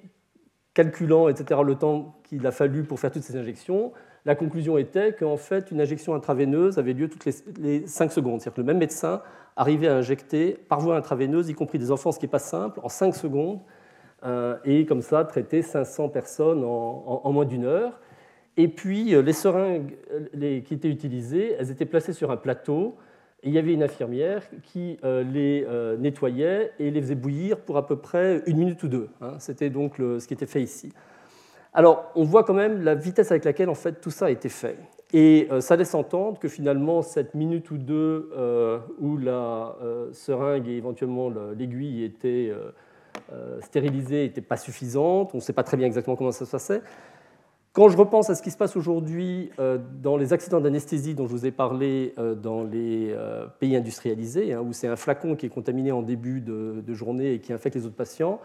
[0.74, 3.92] calculant, etc., le temps qu'il a fallu pour faire toutes ces injections,
[4.26, 7.26] la conclusion était qu'en fait, une injection intraveineuse avait lieu toutes
[7.58, 8.40] les, 5 secondes.
[8.40, 9.20] C'est-à-dire que le même médecin
[9.56, 12.80] arrivait à injecter par voie intraveineuse, y compris des enfants, ce qui n'est pas simple,
[12.82, 13.60] en 5 secondes,
[14.24, 18.00] euh, et comme ça traiter 500 personnes en, moins d'une heure.
[18.56, 22.96] Et puis euh, les seringues euh, qui étaient utilisées, elles étaient placées sur un plateau
[23.42, 25.66] Et il y avait une infirmière qui les
[25.98, 29.08] nettoyait et les faisait bouillir pour à peu près une minute ou deux.
[29.20, 29.34] Hein.
[29.38, 30.94] C'était donc ce qui était fait ici.
[31.76, 34.48] Alors, on voit quand même la vitesse avec laquelle en fait tout ça a été
[34.48, 34.78] fait.
[35.12, 40.12] Et euh, ça laisse entendre que finalement, cette minute ou deux euh, où la euh,
[40.12, 42.52] seringue et éventuellement l'aiguille étaient
[43.60, 45.30] stérilisées n'était pas suffisante.
[45.34, 46.82] On ne sait pas très bien exactement comment ça se passait.
[47.72, 49.50] Quand je repense à ce qui se passe aujourd'hui
[50.00, 53.16] dans les accidents d'anesthésie dont je vous ai parlé dans les
[53.58, 57.32] pays industrialisés, hein, où c'est un flacon qui est contaminé en début de, de journée
[57.34, 58.40] et qui infecte les autres patients,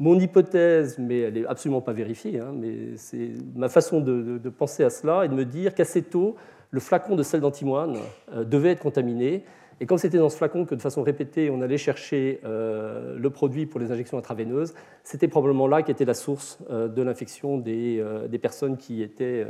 [0.00, 4.82] mon hypothèse, mais elle n'est absolument pas vérifiée, hein, mais c'est ma façon de, penser
[4.82, 6.36] à cela et de me dire qu'assez tôt,
[6.70, 7.98] le flacon de sel d'antimoine
[8.32, 9.44] euh, devait être contaminé.
[9.78, 13.30] Et comme c'était dans ce flacon que de façon répétée, on allait chercher euh, le
[13.30, 14.72] produit pour les injections intraveineuses,
[15.04, 18.02] c'était probablement là qu'était la source euh, de l'infection des,
[18.40, 19.46] personnes qui étaient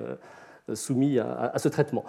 [0.75, 2.05] soumises à, ce traitement.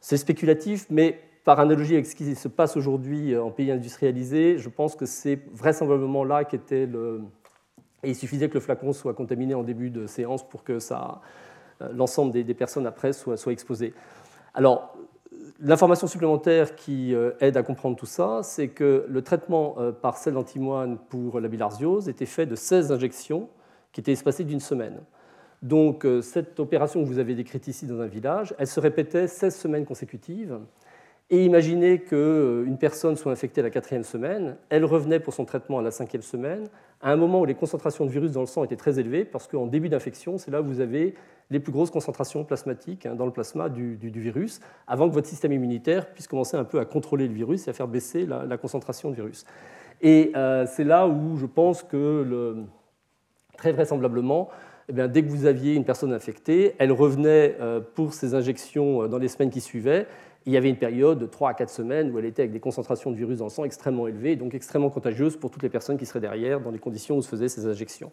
[0.00, 4.68] C'est spéculatif, mais par analogie avec ce qui se passe aujourd'hui en pays industrialisés, je
[4.68, 7.22] pense que c'est vraisemblablement là qu'était le,
[8.02, 11.88] et il suffisait que le flacon soit contaminé en début de séance pour que euh,
[11.94, 13.94] l'ensemble des, personnes après soient, soient exposées.
[14.54, 14.96] Alors,
[15.60, 20.18] l'information supplémentaire qui euh, aide à comprendre tout ça, c'est que le traitement euh, par
[20.18, 23.48] sel d'antimoine pour la bilharziose était fait de 16 injections
[23.92, 25.00] qui étaient espacées d'une semaine.
[25.62, 29.56] Donc, cette opération que vous avez décrite ici dans un village, elle se répétait 16
[29.56, 30.58] semaines consécutives.
[31.30, 35.82] Et imaginez qu'une personne soit infectée la quatrième semaine, elle revenait pour son traitement à
[35.82, 36.68] la cinquième semaine,
[37.00, 39.46] à un moment où les concentrations de virus dans le sang étaient très élevées, parce
[39.46, 41.14] qu'en début d'infection, c'est là où vous avez
[41.50, 45.52] les plus grosses concentrations plasmatiques hein, dans le plasma du, virus, avant que votre système
[45.52, 49.10] immunitaire puisse commencer un peu à contrôler le virus et à faire baisser la, concentration
[49.10, 49.44] de virus.
[50.02, 52.64] Et euh, c'est là où je pense que,
[53.56, 54.48] très vraisemblablement,
[54.88, 59.08] eh dès que vous aviez une personne infectée, elle revenait euh, pour ses injections euh,
[59.08, 60.06] dans les semaines qui suivaient,
[60.46, 62.60] il y avait une période de 3 à 4 semaines où elle était avec des
[62.60, 65.98] concentrations de virus dans le sang extrêmement élevées, donc extrêmement contagieuse pour toutes les personnes
[65.98, 68.12] qui seraient derrière dans les conditions où se faisaient ces injections.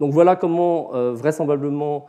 [0.00, 2.06] Donc voilà comment euh, vraisemblablement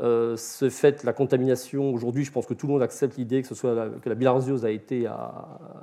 [0.00, 1.92] euh, se fait la contamination.
[1.92, 4.64] Aujourd'hui, je pense que tout le monde accepte l'idée que, ce soit que la bilharziose
[4.64, 5.06] a été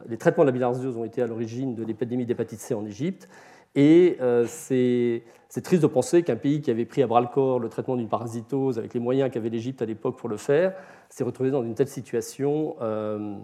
[0.10, 3.30] les traitements de la bilharziose ont été à l'origine de l'épidémie d'hépatite C en Égypte.
[3.76, 5.22] Et euh, c'est
[5.64, 8.94] triste de penser qu'un pays qui avait pris à bras-le-corps le traitement d'une parasitose avec
[8.94, 10.74] les moyens qu'avait l'Égypte à l'époque pour le faire
[11.10, 12.76] s'est retrouvé dans une telle situation.
[12.82, 13.36] Euh,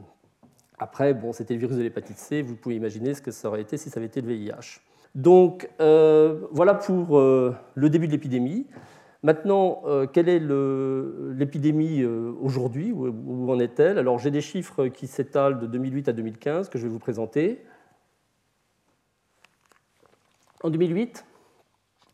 [0.79, 3.61] après, bon, c'était le virus de l'hépatite C, vous pouvez imaginer ce que ça aurait
[3.61, 4.81] été si ça avait été le VIH.
[5.15, 8.67] Donc euh, voilà pour le début de l'épidémie.
[9.21, 12.91] Maintenant, quelle est l'épidémie aujourd'hui?
[12.91, 13.97] Où en est-elle?
[13.97, 17.63] Alors j'ai des chiffres qui s'étalent de 2008 à 2015 que je vais vous présenter.
[20.63, 21.25] En 2008,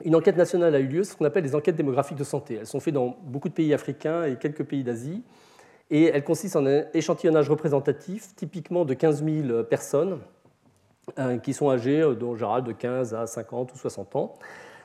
[0.06, 2.56] une enquête nationale a eu lieu, ce qu'on appelle les enquêtes démographiques de santé.
[2.56, 5.24] Elles sont faites dans beaucoup de pays africains et quelques pays d'Asie.
[5.92, 10.20] Et elles consistent en un échantillonnage représentatif, typiquement de 15 000 personnes
[11.18, 14.36] euh, qui sont âgées euh, de 15 à 50 ou 60 ans.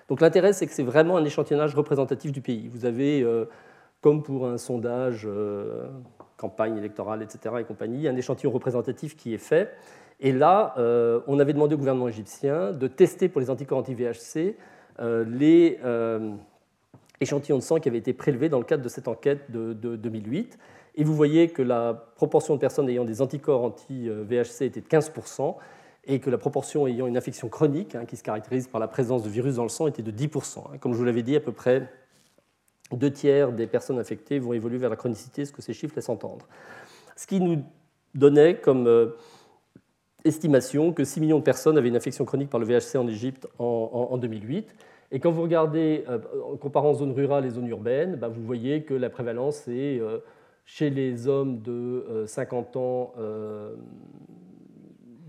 [0.09, 2.69] Donc l'intérêt, c'est que c'est vraiment un échantillonnage représentatif du pays.
[2.69, 3.45] Vous avez, euh,
[4.01, 5.29] comme pour un sondage,
[6.37, 9.71] campagne électorale, etc., et compagnie, un échantillon représentatif qui est fait.
[10.21, 10.75] Et là,
[11.27, 14.57] on avait demandé au gouvernement égyptien de tester pour les anticorps anti-VHC
[15.01, 16.33] les euh,
[17.21, 20.59] échantillons de sang qui avaient été prélevés dans le cadre de cette enquête de, 2008.
[20.97, 25.57] Et vous voyez que la proportion de personnes ayant des anticorps anti-VHC était de 15%,
[26.07, 29.23] et que la proportion ayant une infection chronique, hein, qui se caractérise par la présence
[29.23, 30.59] de virus dans le sang, était de 10%.
[30.59, 30.79] Hein.
[30.79, 31.91] Comme je vous l'avais dit, à peu près
[32.93, 36.11] deux tiers des personnes infectées vont évoluer vers la chronicité, ce que ces chiffres laissent
[36.11, 36.47] entendre.
[37.17, 37.65] Ce qui nous
[38.15, 39.15] donnait comme
[40.25, 43.47] estimation que 6 millions de personnes avaient une infection chronique par le VHC en Égypte
[43.59, 44.75] en, 2008.
[45.13, 46.19] Et quand vous regardez, euh,
[46.53, 50.19] en comparant zones rurales et zones urbaines, bah, vous voyez que la prévalence est euh,
[50.65, 53.13] chez les hommes de 50 euh, ans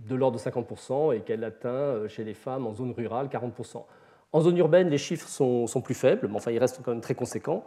[0.08, 3.84] de l'ordre de 50% et qu'elle atteint chez les femmes en zone rurale 40%.
[4.32, 7.02] En zone urbaine, les chiffres sont, sont, plus faibles, mais enfin, ils restent quand même
[7.02, 7.64] très conséquents.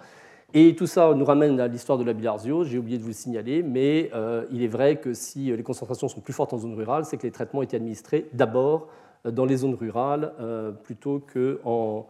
[0.54, 3.14] Et tout ça nous ramène à l'histoire de la bilharziose, j'ai oublié de vous le
[3.14, 6.74] signaler, mais euh, il est vrai que si les concentrations sont plus fortes en zone
[6.74, 8.88] rurale, c'est que les traitements étaient administrés d'abord
[9.26, 12.06] euh, dans les zones rurales euh, plutôt qu'en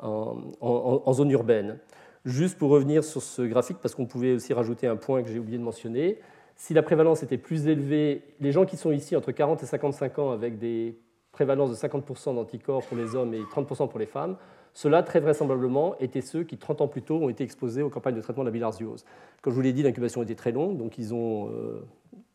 [0.00, 1.78] en, zone urbaine.
[2.26, 5.38] Juste pour revenir sur ce graphique, parce qu'on pouvait aussi rajouter un point que j'ai
[5.38, 6.18] oublié de mentionner,
[6.56, 10.18] si la prévalence était plus élevée, les gens qui sont ici entre 40 et 55
[10.18, 10.98] ans avec des
[11.32, 14.36] prévalences de 50% d'anticorps pour les hommes et 30% pour les femmes,
[14.78, 18.14] ceux-là, très vraisemblablement, étaient ceux qui, 30 ans plus tôt, ont été exposés aux campagnes
[18.14, 19.04] de traitement de la bilharziose.
[19.42, 21.84] Comme je vous l'ai dit, l'incubation était très longue, donc ils ont euh,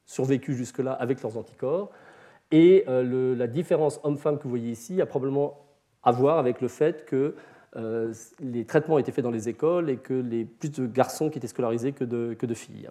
[0.06, 1.90] survécu jusque-là avec leurs anticorps.
[2.52, 5.58] Et euh, la différence homme-femme que vous voyez ici a probablement
[6.04, 7.34] à voir avec le fait que
[7.78, 11.38] euh, les traitements étaient faits dans les écoles et que les plus de garçons qui
[11.38, 12.90] étaient scolarisés que de, que de filles.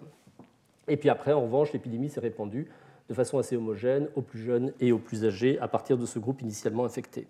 [0.87, 2.71] Et puis après, en revanche, l'épidémie s'est répandue
[3.07, 6.17] de façon assez homogène aux plus jeunes et aux plus âgés à partir de ce
[6.17, 7.27] groupe initialement infecté.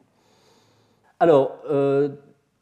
[1.23, 2.09] Alors, euh,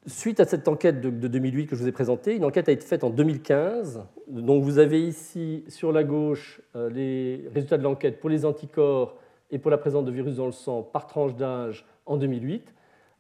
[0.06, 2.86] suite à cette enquête de, 2008 que je vous ai présentée, une enquête a été
[2.86, 4.04] faite en 2015.
[4.28, 9.16] Donc vous avez ici sur la gauche euh, les résultats de l'enquête pour les anticorps
[9.50, 12.72] et pour la présence de virus dans le sang par tranche d'âge en 2008,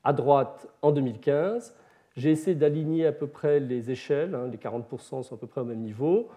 [0.04, 1.73] à droite en 2015.
[2.15, 5.62] J'ai essayé d'aligner à peu près les échelles, hein, les 40% sont à peu près
[5.62, 6.27] au même niveau.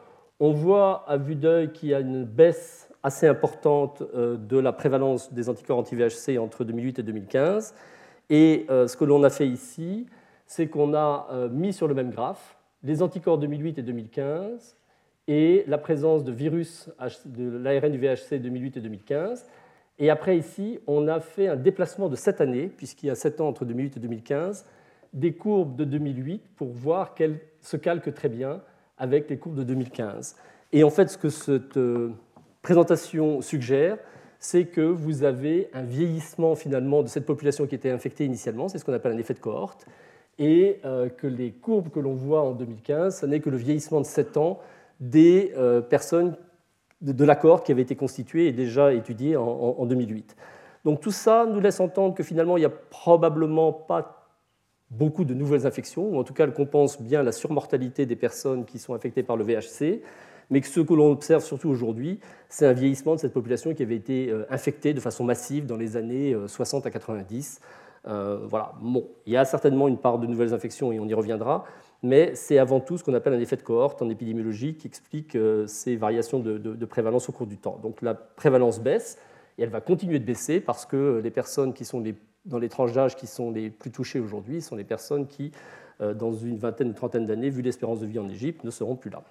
[0.40, 4.72] On voit à vue d'œil qu'il y a une baisse assez importante euh, de la
[4.72, 7.74] prévalence des anticorps anti-VHC entre 2008 et 2015.
[8.30, 10.06] Et euh, ce que l'on a fait ici,
[10.46, 14.76] c'est qu'on a euh, mis sur le même graphe les anticorps 2008 et 2015
[15.26, 16.90] et la présence de virus
[17.24, 19.46] de l'ARN du VHC 2008 et 2015.
[19.98, 23.40] Et après, ici, on a fait un déplacement de 7 années, puisqu'il y a 7
[23.40, 24.66] ans entre 2008 et 2015,
[25.14, 28.60] des courbes de 2008 pour voir qu'elles se calquent très bien
[28.98, 30.36] avec les courbes de 2015.
[30.72, 32.10] Et en fait, ce que cette euh,
[32.62, 33.98] présentation suggère,
[34.44, 38.76] c'est que vous avez un vieillissement finalement de cette population qui était infectée initialement, c'est
[38.76, 39.86] ce qu'on appelle un effet de cohorte,
[40.38, 44.02] et euh, que les courbes que l'on voit en 2015, ce n'est que le vieillissement
[44.02, 44.60] de 7 ans
[45.00, 46.36] des euh, personnes
[47.00, 50.36] de, l'accord qui avait été constitué et déjà étudié en, 2008.
[50.84, 54.28] Donc tout ça nous laisse entendre que finalement, il n'y a probablement pas
[54.90, 58.66] beaucoup de nouvelles infections, ou en tout cas, elles compensent bien la surmortalité des personnes
[58.66, 60.02] qui sont infectées par le VHC,
[60.50, 63.82] mais que ce que l'on observe surtout aujourd'hui, c'est un vieillissement de cette population qui
[63.82, 67.60] avait été euh, infectée de façon massive dans les années 60 à 90
[68.06, 68.72] euh, voilà.
[68.80, 71.64] Bon, il y a certainement une part de nouvelles infections et on y reviendra,
[72.02, 75.36] mais c'est avant tout ce qu'on appelle un effet de cohorte en épidémiologie qui explique
[75.36, 77.78] euh, ces variations de, prévalence au cours du temps.
[77.82, 79.18] Donc la prévalence baisse
[79.56, 82.04] et elle va continuer de baisser parce que les personnes qui sont
[82.44, 85.52] dans les tranches d'âge qui sont les plus touchées aujourd'hui sont les personnes qui,
[86.02, 88.96] euh, dans une vingtaine ou trentaine d'années, vu l'espérance de vie en Égypte, ne seront
[88.96, 89.22] plus là.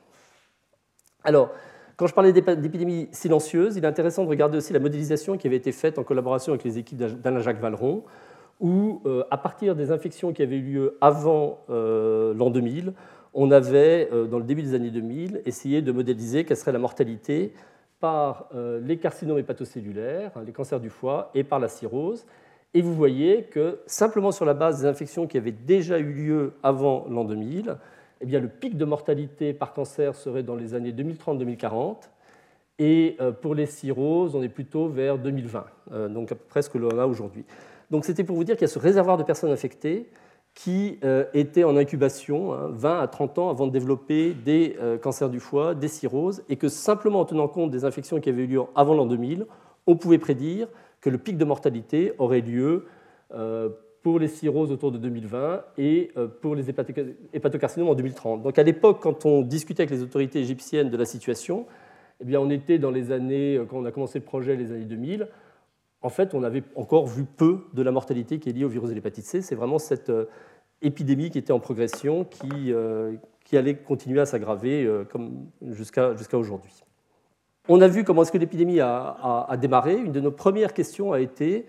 [1.24, 1.52] Alors,
[1.96, 5.58] quand je parlais d'épidémie silencieuse, il est intéressant de regarder aussi la modélisation qui avait
[5.58, 8.04] été faite en collaboration avec les équipes d'Alain Jacques Valeron,
[8.60, 12.94] où, euh, à partir des infections qui avaient eu lieu avant euh, l'an 2000,
[13.34, 16.80] on avait, euh, dans le début des années 2000, essayé de modéliser quelle serait la
[16.80, 17.54] mortalité
[18.00, 18.50] par
[18.82, 22.26] les carcinomes hépatocellulaires, les cancers du foie, et par la cirrhose.
[22.74, 26.54] Et vous voyez que simplement sur la base des infections qui avaient déjà eu lieu
[26.64, 27.78] avant l'an 2000,
[28.24, 32.10] eh bien, le pic de mortalité par cancer serait dans les années 2030-2040.
[32.80, 36.80] Et pour les cirrhoses, on est plutôt vers 2020, donc à peu près ce que
[36.80, 37.46] l'on a aujourd'hui.
[37.92, 40.10] Donc c'était pour vous dire qu'il y a ce réservoir de personnes infectées
[40.54, 44.98] qui euh, étaient en incubation 20 hein, à 30 ans avant de développer des euh,
[44.98, 48.44] cancers du foie, des cirrhoses, et que simplement en tenant compte des infections qui avaient
[48.44, 49.48] eu lieu avant l'an 2000,
[49.88, 50.68] on pouvait prédire
[51.02, 52.86] que le pic de mortalité aurait lieu
[53.34, 53.70] euh,
[54.04, 56.12] pour les cirrhoses autour de 2020 et
[56.42, 58.44] pour les hépatocarcinomes en 2030.
[58.44, 61.66] Donc à l'époque, quand on discutait avec les autorités égyptiennes de la situation,
[62.22, 64.86] eh bien, on était dans les années, quand on a commencé le projet, les années
[64.86, 65.28] 2000,
[66.04, 68.90] en fait, on avait encore vu peu de la mortalité qui est liée au virus
[68.90, 69.42] de l'hépatite C.
[69.42, 70.26] C'est vraiment cette euh,
[70.82, 73.14] épidémie qui était en progression, qui, euh,
[73.46, 75.06] qui allait continuer à s'aggraver euh,
[75.72, 76.74] jusqu'à aujourd'hui.
[77.70, 79.96] On a vu comment est-ce que l'épidémie a, démarré.
[79.96, 81.66] Une de nos premières questions a été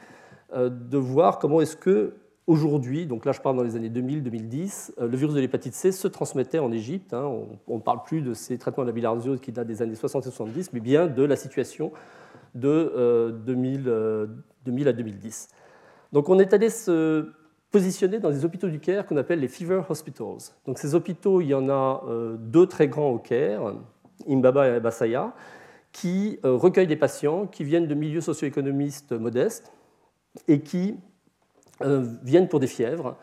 [0.53, 2.15] de voir comment est-ce que
[2.47, 6.09] aujourd'hui, donc là je parle dans les années 2000-2010, le virus de l'hépatite C se
[6.09, 7.15] transmettait en Égypte.
[7.15, 7.31] Hein.
[7.67, 10.27] On ne parle plus de ces traitements de la bilharziose qui datent des années 60
[10.27, 11.93] et 70, mais bien de la situation
[12.55, 14.27] de 2000, euh,
[14.69, 15.49] euh, à 2010.
[16.13, 17.31] Donc on est allé se
[17.71, 20.53] positionner dans des hôpitaux du Caire qu'on appelle les Fever Hospitals.
[20.67, 23.75] Donc ces hôpitaux, il y en a euh, deux très grands au Caire,
[24.29, 25.33] Imbaba et Bassaya,
[25.93, 29.73] qui recueillent des patients qui viennent de milieux socio-économistes modestes
[30.49, 30.97] et qui
[31.81, 33.17] viennent pour des fièvres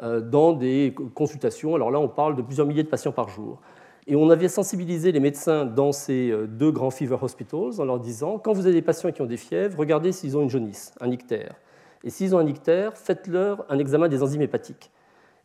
[0.00, 1.74] dans des consultations.
[1.74, 3.60] Alors là, on parle de plusieurs milliers de patients par jour.
[4.08, 8.00] Et on avait sensibilisé les médecins dans ces euh, deux grands fever hospitals en leur
[8.00, 10.92] disant quand vous avez des patients qui ont des fièvres, regardez s'ils ont une jaunisse,
[11.00, 11.54] un ictère.
[12.02, 14.90] Et s'ils ont un ictère, faites-leur un examen des enzymes hépatiques.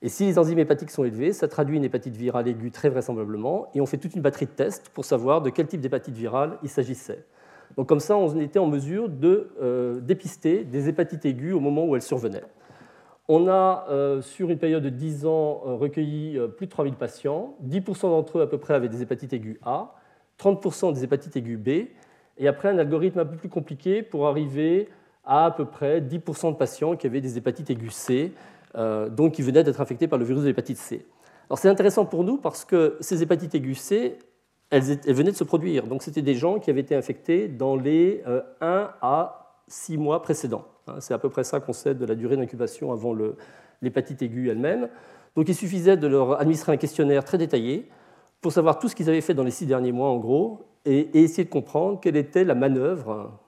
[0.02, 3.68] Et si les enzymes hépatiques sont élevées, ça traduit une hépatite virale aiguë très vraisemblablement,
[3.76, 6.58] et on fait toute une batterie de tests pour savoir de quel type d'hépatite virale
[6.64, 7.26] il s'agissait.
[7.78, 11.86] Donc comme ça, on était en mesure de euh, dépister des hépatites aiguës au moment
[11.86, 12.44] où elles survenaient.
[13.28, 17.56] On a, euh, sur une période de 10 ans, euh, recueilli plus de 3000 patients.
[17.62, 19.94] 10% d'entre eux, à peu près, avaient des hépatites aiguës A,
[20.40, 21.70] 30% des hépatites aiguës B,
[22.40, 24.90] et après un algorithme un peu plus compliqué pour arriver
[25.24, 28.32] à à peu près 10% de patients qui avaient des hépatites aiguës C,
[29.12, 31.06] donc qui venaient d'être infectés par le virus de l'hépatite C.
[31.50, 34.20] Alors c'est intéressant pour nous parce que ces hépatites aiguës C,
[34.70, 35.88] elles, venaient de se produire.
[35.88, 38.24] Donc c'était des gens qui avaient été infectés dans les
[38.62, 40.66] 1 à 6 mois précédents.
[40.88, 43.16] Hein, c'est à peu près ça qu'on sait de la durée d'incubation avant
[43.82, 44.90] l'hépatite aiguë elle-même.
[45.36, 47.90] Donc il suffisait de leur administrer un questionnaire très détaillé
[48.42, 51.20] pour savoir tout ce qu'ils avaient fait dans les six derniers mois en gros, et,
[51.22, 53.40] essayer de comprendre quelle était la manœuvre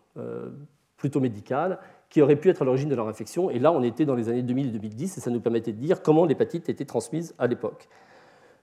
[0.98, 3.50] plutôt médicale qui aurait pu être à l'origine de leur infection.
[3.50, 5.78] Et là, on était dans les années 2000 et 2010, et ça nous permettait de
[5.78, 7.88] dire comment l'hépatite était transmise à l'époque.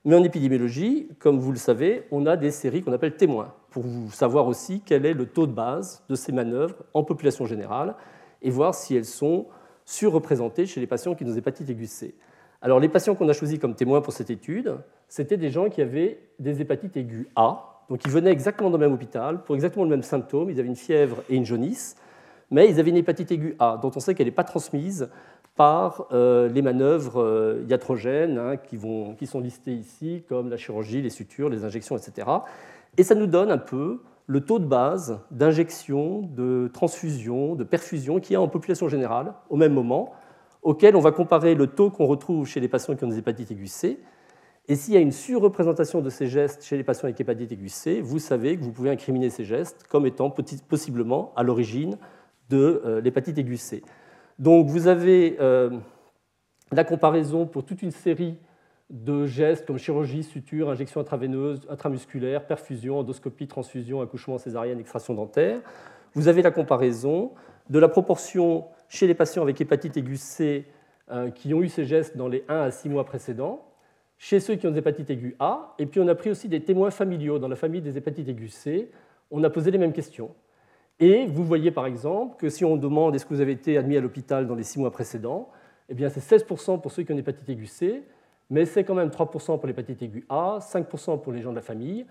[0.07, 3.85] Mais en épidémiologie, comme vous le savez, on a des séries qu'on appelle témoins, pour
[4.13, 7.97] savoir aussi quel est le taux de base de ces manœuvres en population générale,
[8.41, 9.47] et voir si elles sont
[9.85, 12.15] surreprésentées chez les patients qui ont des hépatites aiguës C.
[12.63, 14.77] Alors les patients qu'on a choisis comme témoins pour cette étude,
[15.09, 18.85] c'était des gens qui avaient des hépatites aiguës A, donc ils venaient exactement dans le
[18.85, 21.97] même hôpital, pour exactement le même symptôme, ils avaient une fièvre et une jaunisse,
[22.53, 25.09] mais ils avaient une hépatite aiguë A, dont on sait qu'elle n'est pas transmise
[25.57, 31.11] par euh, les manœuvres euh, iatrogènes hein, qui, sont listées ici, comme la chirurgie, les
[31.11, 32.29] sutures, les injections, etc.
[32.99, 38.21] Et ça nous donne un peu le taux de base d'injection, de transfusion, de perfusion
[38.21, 40.13] qu'il y a en population générale au même moment,
[40.63, 43.51] auquel on va comparer le taux qu'on retrouve chez les patients qui ont des hépatites
[43.51, 43.99] aiguës C.
[44.69, 47.69] Et s'il y a une surreprésentation de ces gestes chez les patients avec hépatite aiguë
[47.69, 50.29] C, vous savez que vous pouvez incriminer ces gestes comme étant
[50.69, 51.97] possiblement à l'origine
[52.51, 53.83] de euh, l'hépatite aiguë C.
[54.39, 55.71] Donc vous avez euh,
[56.73, 58.37] la comparaison pour toute une série
[58.91, 65.61] de gestes comme chirurgie, suture, injection intraveineuse, intramusculaire, perfusion, endoscopie, transfusion, accouchement césarienne, extraction dentaire.
[66.15, 67.33] Vous avez la comparaison
[67.69, 70.67] de la proportion chez les patients avec hépatite aiguë C
[71.11, 73.65] euh, qui ont eu ces gestes dans les 1 à 6 mois précédents,
[74.19, 75.11] chez ceux qui ont des hépatites
[75.41, 78.29] A, et puis on a pris aussi des témoins familiaux dans la famille des hépatites
[78.29, 78.91] aiguës C.
[79.31, 80.31] On a posé les mêmes questions.
[80.99, 83.97] Et vous voyez par exemple que si on demande est-ce que vous avez été admis
[83.97, 85.51] à l'hôpital dans les six mois précédents,
[85.89, 88.03] eh bien c'est 16% pour ceux qui ont une hépatite aiguë C,
[88.49, 91.63] mais c'est quand même 3% pour l'hépatite aiguë A, 5% pour les gens de la
[91.63, 92.07] famille.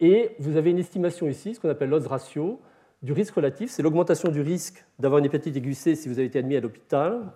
[0.00, 2.60] Et vous avez une estimation ici, ce qu'on appelle l'odds ratio,
[3.02, 3.70] du risque relatif.
[3.70, 6.60] C'est l'augmentation du risque d'avoir une hépatite aiguë C si vous avez été admis à
[6.60, 7.32] l'hôpital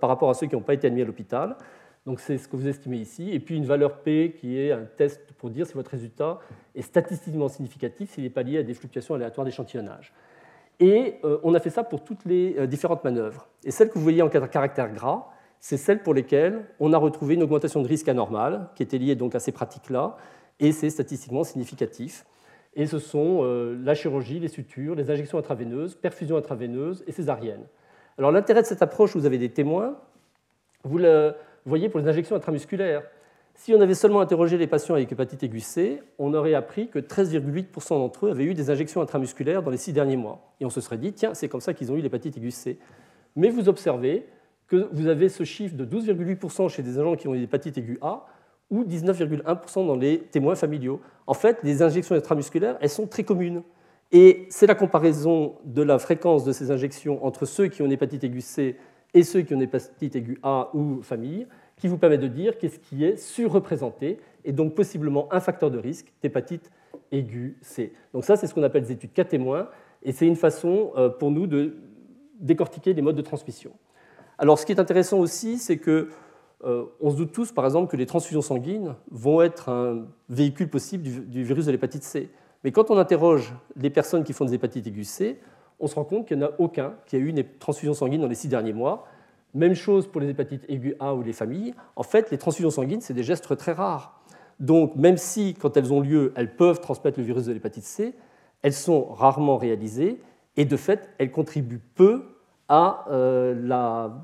[0.00, 1.56] par rapport à ceux qui n'ont pas été admis à l'hôpital.
[2.06, 3.30] Donc c'est ce que vous estimez ici.
[3.32, 6.38] Et puis une valeur P qui est un test pour dire si votre résultat
[6.74, 10.12] est statistiquement significatif s'il n'est pas lié à des fluctuations aléatoires d'échantillonnage.
[10.80, 13.48] Et euh, on a fait ça pour toutes les euh, différentes manœuvres.
[13.64, 15.26] Et celles que vous voyez en caractère gras,
[15.60, 19.16] c'est celles pour lesquelles on a retrouvé une augmentation de risque anormale, qui était liée
[19.16, 20.16] donc à ces pratiques-là,
[20.60, 22.24] et c'est statistiquement significatif.
[22.74, 27.64] Et ce sont euh, la chirurgie, les sutures, les injections intraveineuses, perfusion intraveineuse et césarienne.
[28.18, 29.96] Alors l'intérêt de cette approche, vous avez des témoins.
[30.84, 33.02] Vous le voyez pour les injections intramusculaires.
[33.58, 37.00] Si on avait seulement interrogé les patients avec hépatite aiguë C, on aurait appris que
[37.00, 40.52] 13,8% d'entre eux avaient eu des injections intramusculaires dans les six derniers mois.
[40.60, 42.78] Et on se serait dit, tiens, c'est comme ça qu'ils ont eu l'hépatite aiguë C.
[43.34, 44.26] Mais vous observez
[44.68, 47.98] que vous avez ce chiffre de 12,8% chez des agents qui ont eu l'hépatite aiguë
[48.00, 48.26] A
[48.70, 51.00] ou 19,1% dans les témoins familiaux.
[51.26, 53.62] En fait, les injections intramusculaires, elles sont très communes.
[54.12, 57.92] Et c'est la comparaison de la fréquence de ces injections entre ceux qui ont une
[57.92, 58.76] hépatite aiguë C
[59.14, 61.48] et ceux qui ont une hépatite aiguë A ou famille
[61.78, 65.78] qui vous permet de dire qu'est-ce qui est surreprésenté et donc possiblement un facteur de
[65.78, 66.70] risque d'hépatite
[67.12, 67.92] aiguë C.
[68.12, 69.68] Donc ça, c'est ce qu'on appelle des études cas témoins
[70.02, 71.76] et c'est une façon euh, pour nous de
[72.40, 73.72] décortiquer les modes de transmission.
[74.38, 76.08] Alors ce qui est intéressant aussi, c'est que
[76.64, 80.68] euh, on se doute tous, par exemple, que les transfusions sanguines vont être un véhicule
[80.68, 82.30] possible du, virus de l'hépatite C.
[82.64, 85.40] Mais quand on interroge les personnes qui font des hépatites aiguës C,
[85.80, 88.20] on se rend compte qu'il n'y en a aucun qui a eu une transfusion sanguine
[88.20, 89.06] dans les six derniers mois.
[89.54, 91.74] Même chose pour les hépatites aiguës A ou les familles.
[91.96, 94.20] En fait, les transfusions sanguines, c'est des gestes très rares.
[94.60, 98.14] Donc, même si, quand elles ont lieu, elles peuvent transmettre le virus de l'hépatite C,
[98.62, 100.20] elles sont rarement réalisées
[100.56, 102.24] et, de fait, elles contribuent peu
[102.68, 104.20] à euh, la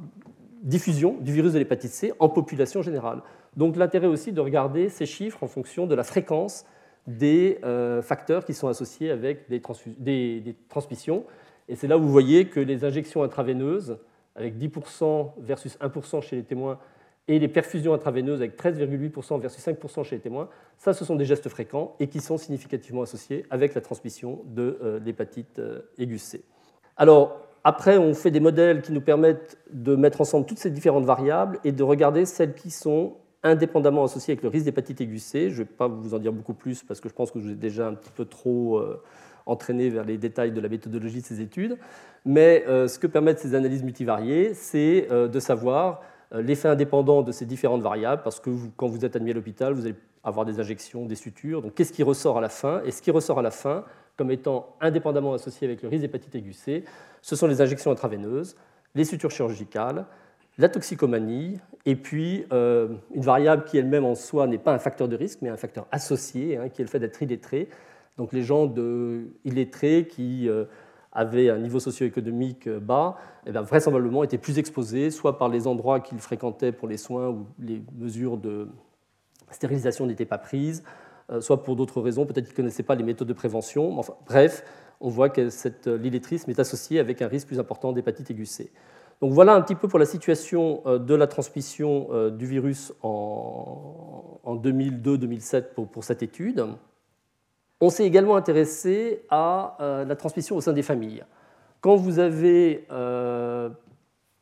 [0.63, 3.23] diffusion du virus de l'hépatite C en population générale.
[3.57, 6.67] Donc, l'intérêt aussi de regarder ces chiffres en fonction de la fréquence
[7.07, 9.61] des euh, facteurs qui sont associés avec des,
[10.41, 11.25] des transmissions.
[11.69, 13.99] Et c'est là où vous voyez que les injections intraveineuses
[14.35, 16.79] avec 10% versus 1% chez les témoins,
[17.27, 21.25] et les perfusions intraveineuses avec 13,8% versus 5% chez les témoins, ça, ce sont des
[21.25, 26.19] gestes fréquents et qui sont significativement associés avec la transmission de euh, l'hépatite euh, aiguë
[26.19, 26.45] C.
[26.97, 31.07] Alors, après, on fait des modèles qui nous permettent de mettre ensemble toutes ces différentes
[31.07, 35.49] variables et de regarder celles qui sont indépendamment associées avec le risque d'hépatite aiguë C.
[35.49, 37.45] Je ne vais pas vous en dire beaucoup plus parce que je pense que je
[37.47, 39.03] vous ai déjà un petit peu trop euh,
[39.47, 41.77] entraîné vers les détails de la méthodologie de ces études.
[42.25, 47.23] Mais euh, ce que permettent ces analyses multivariées, c'est euh, de savoir euh, l'effet indépendant
[47.23, 50.47] de ces différentes variables, parce que quand vous êtes admis à l'hôpital, vous allez avoir
[50.47, 51.61] des injections, des sutures.
[51.61, 52.81] Donc qu'est-ce qui ressort à la fin?
[52.87, 53.85] Et ce qui ressort à la fin,
[54.17, 56.85] comme étant indépendamment associé avec le risque d'hépatite aiguë C,
[57.21, 58.57] ce sont les injections intraveineuses,
[58.95, 60.07] les sutures chirurgicales,
[60.57, 65.17] la toxicomanie, et puis une variable qui elle-même en soi n'est pas un facteur de
[65.17, 67.69] risque, mais un facteur associé, hein, qui est le fait d'être illettré.
[68.17, 70.49] Donc les gens de illettrés qui
[71.15, 76.01] avaient un niveau socio-économique euh, bas, eh vraisemblablement étaient plus exposés, soit par les endroits
[76.01, 78.69] qu'ils fréquentaient pour les soins où les mesures de
[79.51, 80.83] stérilisation n'étaient pas prises,
[81.41, 84.01] soit pour d'autres raisons, peut-être qu'ils ne connaissaient pas les méthodes de prévention.
[84.27, 84.65] Bref,
[85.01, 85.49] on voit que
[85.97, 88.49] l'illettrisme est associé avec un risque plus important d'hépatite aiguë.
[89.21, 95.87] Donc voilà un petit peu pour la situation de la transmission du virus en, 2002-2007
[95.87, 96.67] pour, cette étude.
[97.85, 101.23] On s'est également intéressé à la transmission au sein des familles.
[101.83, 102.87] Quand vous avez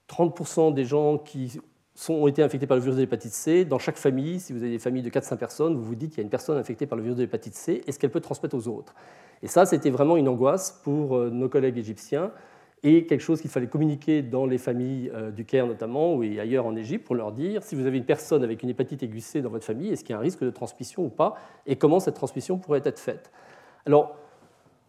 [0.08, 1.60] 30% des gens qui
[2.08, 3.64] ont été infectés par le virus de l'hépatite C.
[3.64, 6.18] Dans chaque famille, si vous avez des familles de 4-5 personnes, vous vous dites qu'il
[6.18, 8.54] y a une personne infectée par le virus de l'hépatite C, est-ce qu'elle peut transmettre
[8.54, 8.94] aux autres?
[9.42, 12.30] Et ça, c'était vraiment une angoisse pour euh, nos collègues égyptiens
[12.84, 16.66] et quelque chose qu'il fallait communiquer dans les familles euh, du Caire notamment, ou ailleurs
[16.66, 19.42] en Égypte, pour leur dire si vous avez une personne avec une hépatite aiguë C
[19.42, 21.34] dans votre famille, est-ce qu'il y a un risque de transmission ou pas,
[21.66, 23.30] et comment cette transmission pourrait être faite?
[23.86, 24.16] Alors,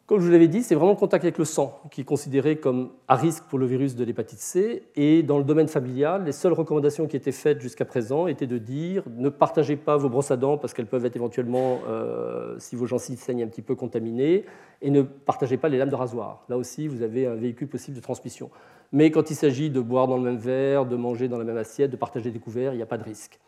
[0.06, 2.58] comme je vous l'avais dit, c'est vraiment le contact avec le sang qui est considéré
[2.58, 4.84] comme à risque pour le virus de l'hépatite C.
[4.98, 8.58] Et dans le domaine familial, les seules recommandations qui étaient faites jusqu'à présent étaient de
[8.58, 12.76] dire ne partagez pas vos brosses à dents parce qu'elles peuvent être éventuellement, euh, si
[12.76, 14.44] vos gencives saignent un petit peu, contaminées,
[14.82, 16.44] et ne partagez pas les lames de rasoir.
[16.50, 18.50] Là aussi, vous avez un véhicule possible de transmission.
[18.92, 21.58] Mais quand il s'agit de boire dans le même verre, de manger dans la même
[21.58, 23.40] assiette, de partager des couverts, il n'y a pas de risque.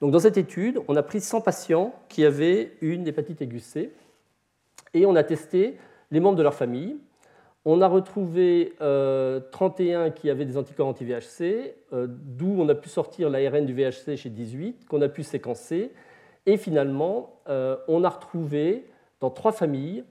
[0.00, 3.92] Donc dans cette étude, on a pris 100 patients qui avaient une hépatite aiguë C
[4.92, 5.76] et on a testé
[6.10, 6.96] les membres de leur famille.
[7.64, 12.88] On a retrouvé 31 euh, qui avaient des anticorps anti-VHC, euh, d'où on a pu
[12.88, 15.92] sortir l'ARN du VHC chez 18, qu'on a pu séquencer.
[16.46, 18.86] Et finalement, euh, on a retrouvé
[19.20, 20.04] dans trois familles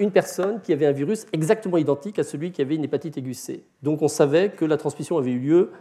[0.00, 3.34] une personne qui avait un virus exactement identique à celui qui avait une hépatite aiguë
[3.34, 3.66] C.
[3.82, 5.72] Donc on savait que la transmission avait eu lieu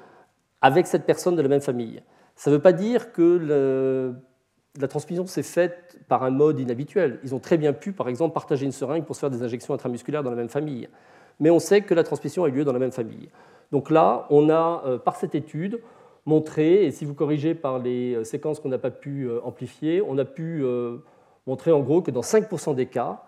[0.59, 2.01] avec cette personne de la même famille.
[2.35, 4.15] Ça ne veut pas dire que le
[4.79, 7.19] la transmission s'est faite par un mode inhabituel.
[7.23, 9.73] Ils ont très bien pu, par exemple, partager une seringue pour se faire des injections
[9.73, 10.87] intramusculaires dans la même famille.
[11.39, 13.29] Mais on sait que la transmission a eu lieu dans la même famille.
[13.71, 15.81] Donc là, on a, euh, par cette étude,
[16.25, 20.01] montré, et si vous corrigez par les euh, séquences qu'on n'a pas pu euh, amplifier,
[20.01, 20.63] on a pu
[21.45, 23.23] montrer en gros que dans 5% des cas,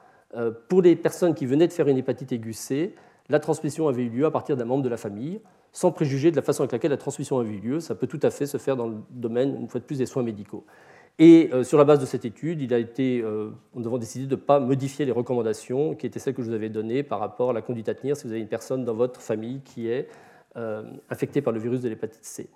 [0.68, 2.95] pour les personnes qui venaient de faire une hépatite aiguë C,
[3.30, 5.39] la transmission avait eu lieu à partir d'un membre de la famille,
[5.72, 7.80] sans préjuger de la façon avec laquelle la transmission avait eu lieu.
[7.80, 10.06] Ça peut tout à fait se faire dans le domaine, une fois de plus, des
[10.06, 10.66] soins médicaux.
[11.22, 14.62] Et euh, sur la base de cette étude, euh, nous avons décidé de ne pas
[14.62, 17.62] modifier les recommandations qui étaient celles que je vous avais données par rapport à la
[17.62, 20.08] conduite à tenir si vous avez une personne dans votre famille qui est
[20.56, 22.50] euh, infectée par le virus de l'hépatite C.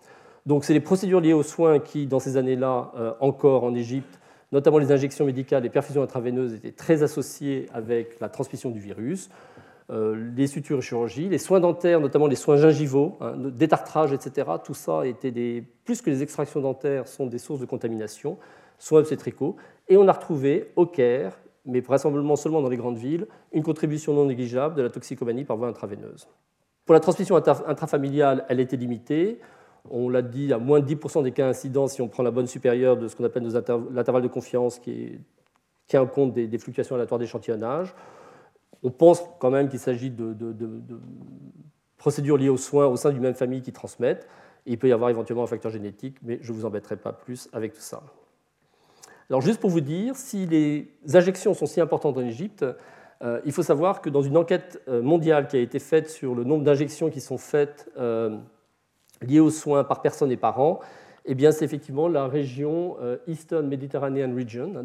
[0.46, 4.20] Donc, c'est les procédures liées aux soins qui, dans ces années-là, encore en Égypte,
[4.52, 9.30] notamment les injections médicales et perfusions intraveineuses, étaient très associées avec la transmission du virus.
[9.90, 15.06] Les sutures chirurgies, les soins dentaires, notamment les soins gingivaux, hein, détartrage, etc., tout ça
[15.06, 18.38] était des, plus que les extractions dentaires sont des sources de contamination,
[18.80, 19.56] soins obstétricaux,
[19.90, 24.14] et on a retrouvé au Caire, mais vraisemblablement seulement dans les grandes villes, une contribution
[24.14, 26.28] non négligeable de la toxicomanie par voie intraveineuse.
[26.86, 29.40] Pour la transmission intrafamiliale, elle était limitée.
[29.90, 32.48] On l'a dit, à moins de 10% des cas incidents si on prend la bonne
[32.48, 33.44] supérieure de ce qu'on appelle
[33.92, 35.20] l'intervalle de confiance qui
[35.88, 37.94] tient compte des, fluctuations aléatoires d'échantillonnage.
[38.84, 40.36] On pense quand même qu'il s'agit de,
[41.98, 44.28] procédures liées aux soins au sein d'une même famille qui transmettent.
[44.66, 47.50] Il peut y avoir éventuellement un facteur génétique, mais je ne vous embêterai pas plus
[47.54, 48.04] avec tout ça.
[49.30, 52.66] Alors juste pour vous dire, si les injections sont si importantes en Égypte,
[53.24, 56.36] euh, il faut savoir que dans une enquête euh, mondiale qui a été faite sur
[56.36, 58.38] le nombre d'injections qui sont faites euh,
[59.22, 60.80] liées aux soins par personne et par an,
[61.26, 64.84] eh c'est effectivement la région Eastern Mediterranean Region, hein,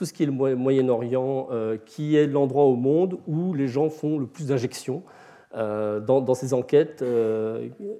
[0.00, 1.48] tout ce qui est le Moyen-Orient,
[1.84, 5.02] qui est l'endroit au monde où les gens font le plus d'injections.
[5.54, 7.04] Dans, ces enquêtes.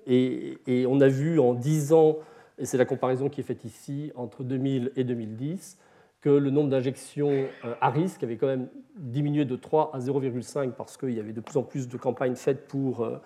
[0.07, 2.17] Et, et, on a vu en 10 ans
[2.61, 5.79] et c'est la comparaison qui est faite ici entre 2000 et 2010,
[6.21, 7.31] que le nombre d'injections
[7.65, 11.33] euh, à risque avait quand même diminué de 3 à 0,5 parce qu'il y avait
[11.33, 13.17] de plus en plus de campagnes faites pour euh,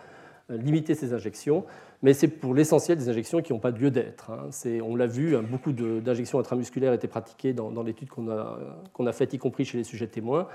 [0.49, 1.65] limiter ces injections,
[2.03, 4.31] mais c'est pour l'essentiel des injections qui n'ont pas lieu d'être.
[4.31, 4.51] Hein.
[4.83, 9.39] On l'a vu, hein, beaucoup d'injections intramusculaires étaient pratiquées dans, l'étude qu'on a, faite, y
[9.39, 10.49] compris chez les sujets témoins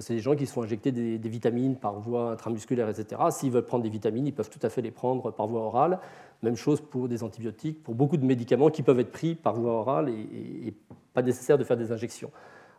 [0.00, 3.20] c'est des gens qui se font injecter des, vitamines par voie intramusculaire, etc.
[3.30, 6.00] S'ils veulent prendre des vitamines, ils peuvent tout à fait les prendre par voie orale.
[6.42, 9.72] Même chose pour des antibiotiques, pour beaucoup de médicaments qui peuvent être pris par voie
[9.72, 10.74] orale et,
[11.12, 12.32] pas nécessaire de faire des injections.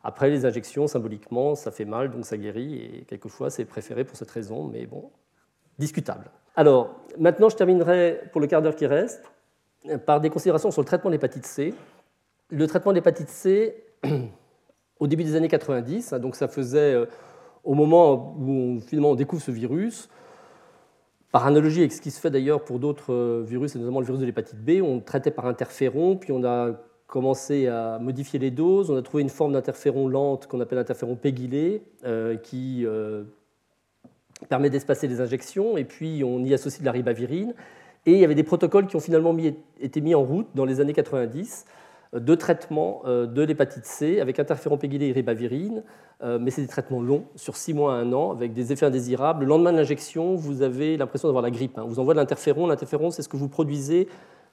[0.03, 4.17] Après, les injections, symboliquement, ça fait mal, donc ça guérit, et quelquefois c'est préféré pour
[4.17, 5.09] cette raison, mais bon,
[5.79, 6.29] discutable.
[6.55, 9.29] Alors, maintenant, je terminerai pour le quart d'heure qui reste
[10.05, 11.73] par des considérations sur le traitement de l'hépatite C.
[12.49, 13.83] Le traitement de l'hépatite C,
[14.99, 17.05] au début des années 90, hein, donc ça faisait euh,
[17.63, 20.09] au moment où finalement on découvre ce virus,
[21.31, 24.05] par analogie avec ce qui se fait d'ailleurs pour d'autres euh, virus, et notamment le
[24.05, 26.71] virus de l'hépatite B, on traitait par interféron, puis on a
[27.07, 31.15] commencé à modifier les doses, on a trouvé une forme d'interféron lente qu'on appelle interféron
[31.15, 32.85] pégylé, euh, qui
[34.47, 37.53] permet d'espacer les injections, et puis on y associe de la ribavirine,
[38.05, 39.35] et il y avait des protocoles qui ont finalement
[39.79, 41.65] été mis en route dans les années 90,
[42.13, 45.83] de traitement de l'hépatite C avec interféron pégylé et ribavirine,
[46.23, 49.41] mais c'est des traitements longs, sur 6 mois à 1 an, avec des effets indésirables.
[49.41, 51.77] Le lendemain de l'injection, vous avez l'impression d'avoir la grippe.
[51.77, 51.83] Hein.
[51.83, 52.67] On vous envoie de l'interféron.
[52.67, 54.07] L'interféron, c'est ce que vous produisez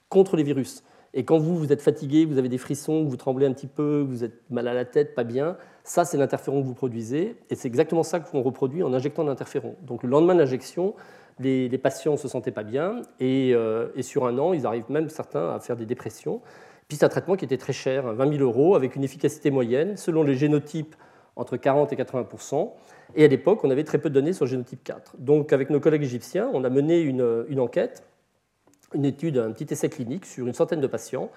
[0.08, 0.82] contre les virus.
[1.14, 4.00] Et quand vous, vous êtes fatigué, vous avez des frissons, vous tremblez un petit peu,
[4.00, 7.36] vous êtes mal à la tête, pas bien, ça, c'est l'interféron que vous produisez.
[7.50, 9.74] Et c'est exactement ça qu'on reproduit en injectant l'interféron.
[9.82, 10.94] Donc le lendemain de l'injection,
[11.38, 13.02] les, patients ne se sentaient pas bien.
[13.20, 16.40] Euh, et, sur un an, ils arrivent même certains à faire des dépressions.
[16.88, 19.50] Puis c'est un traitement qui était très cher, 20 hein, 000 euros, avec une efficacité
[19.50, 20.94] moyenne, selon les génotypes,
[21.36, 22.70] entre 40 et 80%
[23.16, 25.16] Et à l'époque, on avait très peu de données sur le génotype 4.
[25.18, 28.04] Donc avec nos collègues égyptiens, on a mené une, une enquête
[28.94, 31.30] une étude, un petit essai clinique sur une centaine de patients,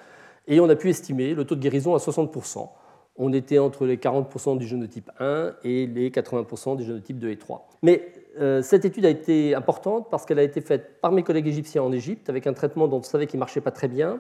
[0.48, 2.70] et on a pu estimer le taux de guérison à 60%.
[3.18, 7.38] On était entre les 40% du génotype 1 et les 80% du génotype 2 et
[7.38, 7.70] 3.
[7.82, 11.48] Mais euh, cette étude a été importante parce qu'elle a été faite par mes collègues
[11.48, 14.20] égyptiens en Égypte avec un traitement dont on savait qu'il ne marchait pas très bien.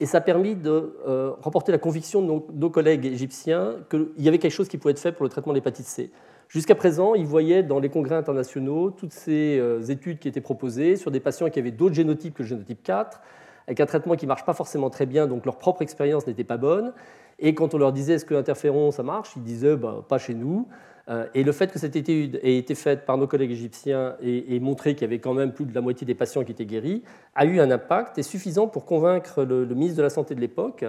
[0.00, 4.08] Et ça a permis de euh, remporter la conviction de nos, nos collègues égyptiens qu'il
[4.18, 6.10] y avait quelque chose qui pouvait être fait pour le traitement de l'hépatite C.
[6.48, 10.96] Jusqu'à présent, ils voyaient dans les congrès internationaux toutes ces euh, études qui étaient proposées
[10.96, 13.20] sur des patients qui avaient d'autres génotypes que le génotype 4,
[13.66, 16.44] avec un traitement qui ne marche pas forcément très bien, donc leur propre expérience n'était
[16.44, 16.92] pas bonne.
[17.38, 20.34] Et quand on leur disait est-ce que l'interféron ça marche, ils disaient bah, pas chez
[20.34, 20.68] nous.
[21.08, 24.58] Euh, et le fait que cette étude ait été faite par nos collègues égyptiens et,
[24.60, 27.02] montré qu'il y avait quand même plus de la moitié des patients qui étaient guéris
[27.34, 30.84] a eu un impact et suffisant pour convaincre le ministre de la Santé de l'époque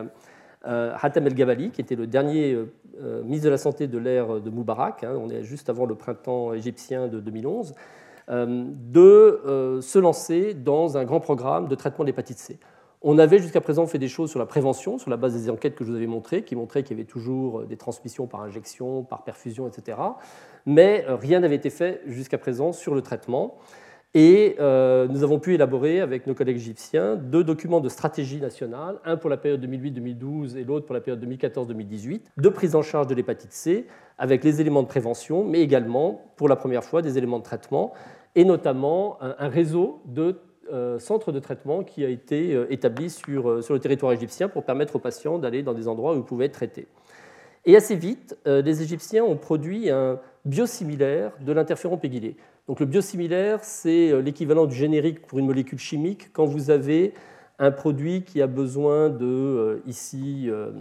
[0.65, 4.49] Hatem El-Gabali, qui était le dernier euh, euh, ministre de la Santé de l'ère de
[4.49, 7.73] Moubarak, hein, on est juste avant le printemps égyptien de 2011,
[8.27, 12.57] de se lancer dans un grand programme de traitement de l'hépatite C.
[13.03, 15.75] On avait jusqu'à présent fait des choses sur la prévention, sur la base des enquêtes
[15.75, 19.03] que je vous avais montrées, qui montraient qu'il y avait toujours des transmissions par injection,
[19.03, 19.99] par perfusion, etc.
[20.65, 23.59] Mais rien n'avait été fait jusqu'à présent sur le traitement.
[24.17, 28.97] Et euh, nous avons pu élaborer avec nos collègues égyptiens deux documents de stratégie nationale,
[29.03, 33.07] un pour la période 2008-2012 et l'autre pour la période 2014-2018, de prise en charge
[33.07, 33.87] de l'hépatite C,
[34.17, 37.91] avec les éléments de prévention, mais également, pour la première fois, des éléments de traitement,
[38.35, 40.39] et notamment un, réseau de
[40.71, 44.63] euh, centres de traitement qui a été euh, établi sur, sur le territoire égyptien pour
[44.63, 46.87] permettre aux patients d'aller dans des endroits où ils pouvaient être traités.
[47.65, 52.37] Et assez vite, les Égyptiens ont produit un biosimilaire de l'interféron pégylé.
[52.67, 57.13] Donc le biosimilaire, c'est euh, l'équivalent du générique pour une molécule chimique quand vous avez
[57.59, 60.71] un produit qui a besoin de, euh, ici, euh,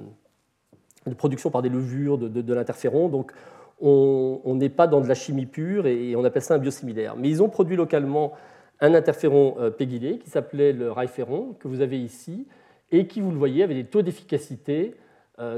[1.06, 3.08] de production par des levures de, l'interféron.
[3.08, 3.32] Donc
[3.80, 7.16] on n'est pas dans de la chimie pure et on appelle ça un biosimilaire.
[7.16, 8.32] Mais ils ont produit localement
[8.80, 12.46] un interféron pégylé qui s'appelait le raiféron, que vous avez ici,
[12.92, 14.94] et qui, vous le voyez, avait des taux d'efficacité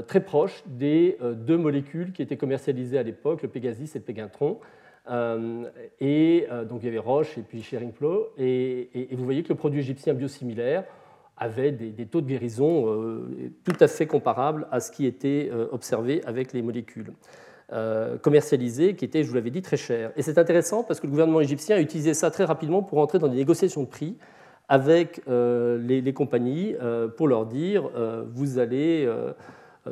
[0.07, 4.59] très proches des deux molécules qui étaient commercialisées à l'époque, le Pégasis et le Pégintron.
[5.09, 8.29] Euh, et euh, donc il y avait Roche et puis Sheringflow.
[8.37, 10.83] Et, et, vous voyez que le produit égyptien biosimilaire
[11.37, 16.21] avait des, taux de guérison euh, tout à fait comparables à ce qui était observé
[16.25, 17.13] avec les molécules
[18.21, 20.13] commercialisées, qui étaient, je vous l'avais dit, très chères.
[20.15, 23.19] Et c'est intéressant parce que le gouvernement égyptien a utilisé ça très rapidement pour entrer
[23.19, 24.15] dans des négociations de prix
[24.69, 26.75] avec les, les, compagnies
[27.17, 27.89] pour leur dire
[28.33, 29.07] vous allez,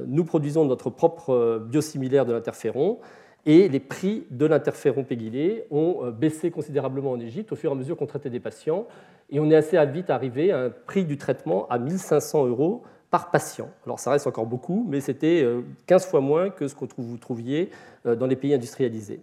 [0.08, 3.00] nous produisons notre propre biosimilaire de l'interféron
[3.46, 7.74] et les prix de l'interféron pégylé ont euh, baissé considérablement en Égypte au fur et
[7.74, 8.88] à mesure qu'on traitait des patients.
[9.30, 13.32] Et on est assez vite arrivé à un prix du traitement à 1500 euros par
[13.32, 13.70] patient.
[13.86, 15.48] Alors ça reste encore beaucoup, mais c'était
[15.86, 17.70] 15 euh, fois moins que ce que vous trouviez
[18.06, 19.22] euh, dans les pays industrialisés.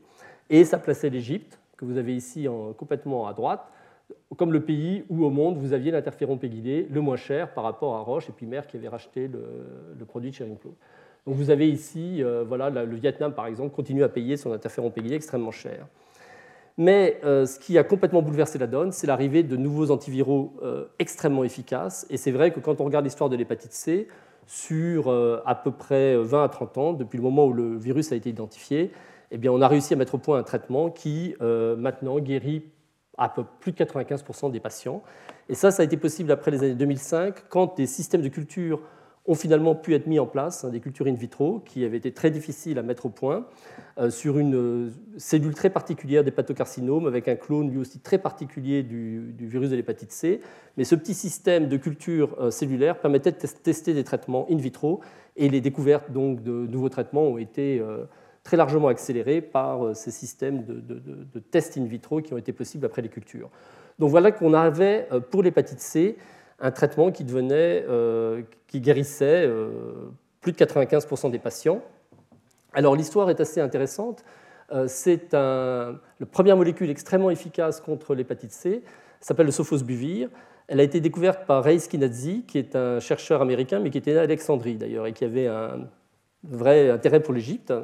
[0.51, 2.47] Et ça plaçait l'Égypte, que vous avez ici
[2.77, 3.73] complètement à droite,
[4.37, 7.97] comme le pays où au monde vous aviez l'interféron pégylé le moins cher par rapport
[7.97, 10.75] à Roche et puis Merck qui avait racheté le, produit de Schering-Plough.
[11.27, 14.91] Donc vous avez ici, euh, voilà, le Vietnam par exemple continue à payer son interféron
[14.91, 15.87] pégylé extrêmement cher.
[16.79, 20.87] Mais euh, ce qui a complètement bouleversé la donne, c'est l'arrivée de nouveaux antiviraux euh,
[20.99, 22.07] extrêmement efficaces.
[22.11, 24.09] Et c'est vrai que quand on regarde l'histoire de l'hépatite C,
[24.49, 25.09] sur
[25.47, 28.29] à peu près 20 à 30 ans, depuis le moment où le virus a été
[28.29, 28.91] identifié,
[29.31, 32.65] eh bien, on a réussi à mettre au point un traitement qui maintenant guérit
[33.17, 35.01] à peu plus de 95% des patients.
[35.49, 38.81] Et ça, ça a été possible après les années 2005, quand des systèmes de culture
[39.27, 42.13] ont finalement pu être mis en place, hein, des cultures in vitro qui avaient été
[42.13, 43.47] très difficiles à mettre au point,
[43.99, 48.19] euh, sur une euh, cellule très particulière des pathocarcinomes, avec un clone lui aussi très
[48.19, 50.41] particulier du, virus de l'hépatite C.
[50.77, 55.01] Mais ce petit système de culture euh, cellulaire permettait de tester des traitements in vitro,
[55.37, 57.83] et les découvertes donc, de nouveaux traitements ont été
[58.43, 62.85] très largement accélérées par ces systèmes de, de tests in vitro qui ont été possibles
[62.85, 63.49] après les cultures.
[63.99, 66.19] Donc voilà qu'on avait pour l'hépatite C
[66.63, 69.69] un traitement qui, devenait, euh, qui guérissait euh,
[70.41, 71.83] plus de 95% des patients.
[72.73, 74.25] Alors l'histoire est assez intéressante.
[74.71, 75.99] Euh, c'est la
[76.31, 78.83] première molécule extrêmement efficace contre l'hépatite C,
[79.21, 80.31] s'appelle le sofosbuvir.
[80.69, 84.13] Elle a été découverte par Ray Skinazzi, qui est un chercheur américain, mais qui était
[84.13, 85.89] né à Alexandrie d'ailleurs, et qui avait un
[86.45, 87.75] vrai intérêt pour l'Égypte.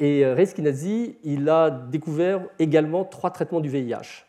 [0.00, 4.26] Et Ray Skinazzi, il a découvert également trois traitements du VIH.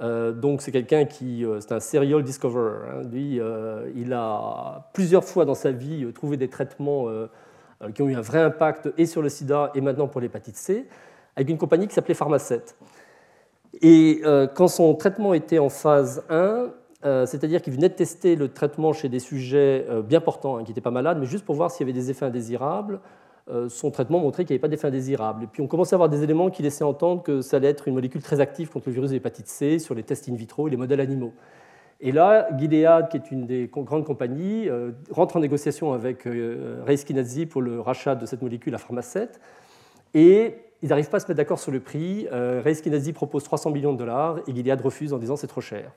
[0.00, 2.88] Euh, donc c'est quelqu'un qui, euh, c'est un serial discoverer.
[2.88, 3.02] Hein.
[3.10, 7.06] Lui, euh, il a plusieurs fois dans sa vie trouvé des traitements
[7.94, 10.86] qui ont eu un vrai impact et sur le sida et maintenant pour l'hépatite C,
[11.36, 12.62] avec une compagnie qui s'appelait Pharmacet.
[13.80, 14.22] Et
[14.54, 16.70] quand son traitement était en phase 1,
[17.24, 20.82] c'est-à-dire qu'il venait de tester le traitement chez des sujets bien portants, hein, qui n'étaient
[20.82, 23.00] pas malades, mais juste pour voir s'il y avait des effets indésirables,
[23.68, 25.44] son traitement montrait qu'il n'y avait pas d'effet indésirable.
[25.44, 27.88] Et puis on commençait à avoir des éléments qui laissaient entendre que ça allait être
[27.88, 30.68] une molécule très active contre le virus de l'hépatite C sur les tests in vitro
[30.68, 31.32] et les modèles animaux.
[32.00, 36.82] Et là, Gilead, qui est une des grandes compagnies, euh, rentre en négociation avec euh,
[36.86, 39.28] Reiskinazzi pour le rachat de cette molécule à Pharmacet.
[40.14, 42.26] Et ils n'arrivent pas à se mettre d'accord sur le prix.
[42.30, 45.92] Reiskinazzi propose 300 millions de dollars et Gilead refuse en disant c'est trop cher.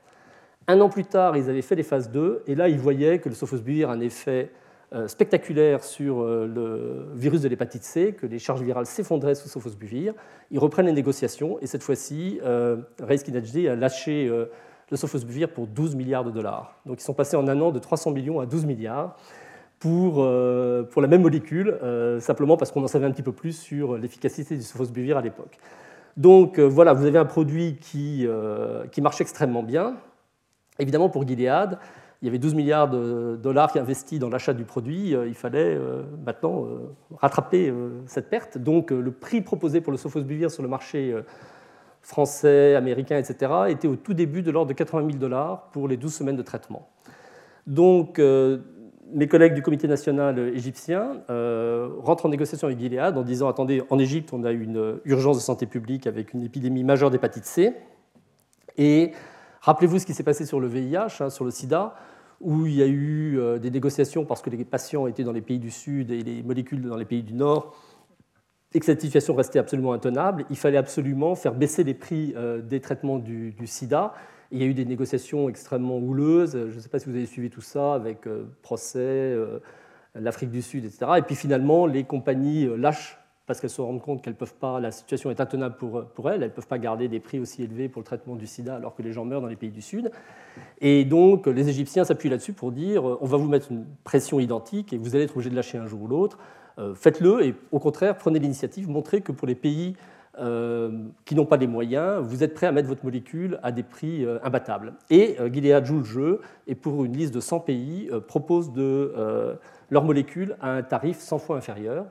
[0.68, 3.28] Un an plus tard, ils avaient fait les phases 2 et là, ils voyaient que
[3.28, 4.63] le sofosbuvir a un effet euh,
[5.08, 10.14] spectaculaire sur euh, le virus de l'hépatite C, que les charges virales s'effondraient sous sofosbuvir.
[10.52, 13.24] Ils reprennent les négociations et cette fois-ci, euh, Reis
[13.68, 16.76] a lâché le sofosbuvir pour 12 milliards de dollars.
[16.86, 19.16] Donc ils sont passés en un an de 300 millions à 12 milliards
[19.80, 21.78] pour, pour la même molécule,
[22.20, 25.58] simplement parce qu'on en savait un petit peu plus sur l'efficacité du sofosbuvir à l'époque.
[26.16, 28.28] Donc voilà, vous avez un produit qui,
[28.92, 29.98] qui marche extrêmement bien.
[30.80, 31.78] Évidemment, pour Gilead,
[32.24, 35.34] il y avait 12 milliards de dollars qui investis dans l'achat du produit, euh, il
[35.34, 37.74] fallait euh, maintenant euh, rattraper
[38.06, 38.58] cette perte.
[38.58, 41.14] Donc le prix proposé pour le sofosbuvir sur le marché
[42.02, 45.98] français, américain, etc., était au tout début de l'ordre de 80 000 dollars pour les
[45.98, 46.88] 12 semaines de traitement.
[47.68, 51.24] Donc mes collègues du comité national égyptien
[52.02, 55.42] rentrent en négociation avec Gilead en disant attendez, en Égypte, on a une urgence de
[55.42, 57.74] santé publique avec une épidémie majeure d'hépatite C.
[58.78, 59.12] Et
[59.62, 61.96] rappelez-vous ce qui s'est passé sur le VIH, hein, sur le sida
[62.42, 65.42] où il y a eu euh, des négociations parce que les patients étaient dans les
[65.42, 67.76] pays du Sud et les molécules dans les pays du Nord,
[68.74, 70.46] et que cette situation restait absolument intenable.
[70.50, 74.14] Il fallait absolument faire baisser les prix euh, des traitements du, sida.
[74.52, 76.54] il y a eu des négociations extrêmement houleuses.
[76.54, 79.38] Je ne sais pas si vous avez suivi tout ça avec euh, procès,
[80.16, 81.12] l'Afrique du Sud, etc.
[81.18, 84.92] Et puis finalement, les compagnies lâchent parce qu'elles se rendent compte qu'elles peuvent pas, la
[84.92, 87.90] situation est intenable pour, pour elles, elles ne peuvent pas garder des prix aussi élevés
[87.90, 90.12] pour le traitement du sida alors que les gens meurent dans les pays du Sud.
[90.80, 94.94] Et donc les Égyptiens s'appuient là-dessus pour dire on va vous mettre une pression identique
[94.94, 96.38] et vous allez être obligé de lâcher un jour ou l'autre.
[96.80, 99.96] Euh, faites-le et au contraire, prenez l'initiative, montrez que pour les pays
[100.40, 103.84] euh, qui n'ont pas les moyens, vous êtes prêts à mettre votre molécule à des
[103.84, 104.94] prix euh, imbattables.
[105.10, 109.14] Et Gilead joue le jeu et pour une liste de 100 pays propose de,
[109.90, 112.06] leur molécule à un tarif 100 fois inférieur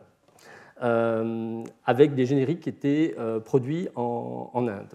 [0.83, 4.95] euh, avec des génériques qui étaient euh, produits en, Inde.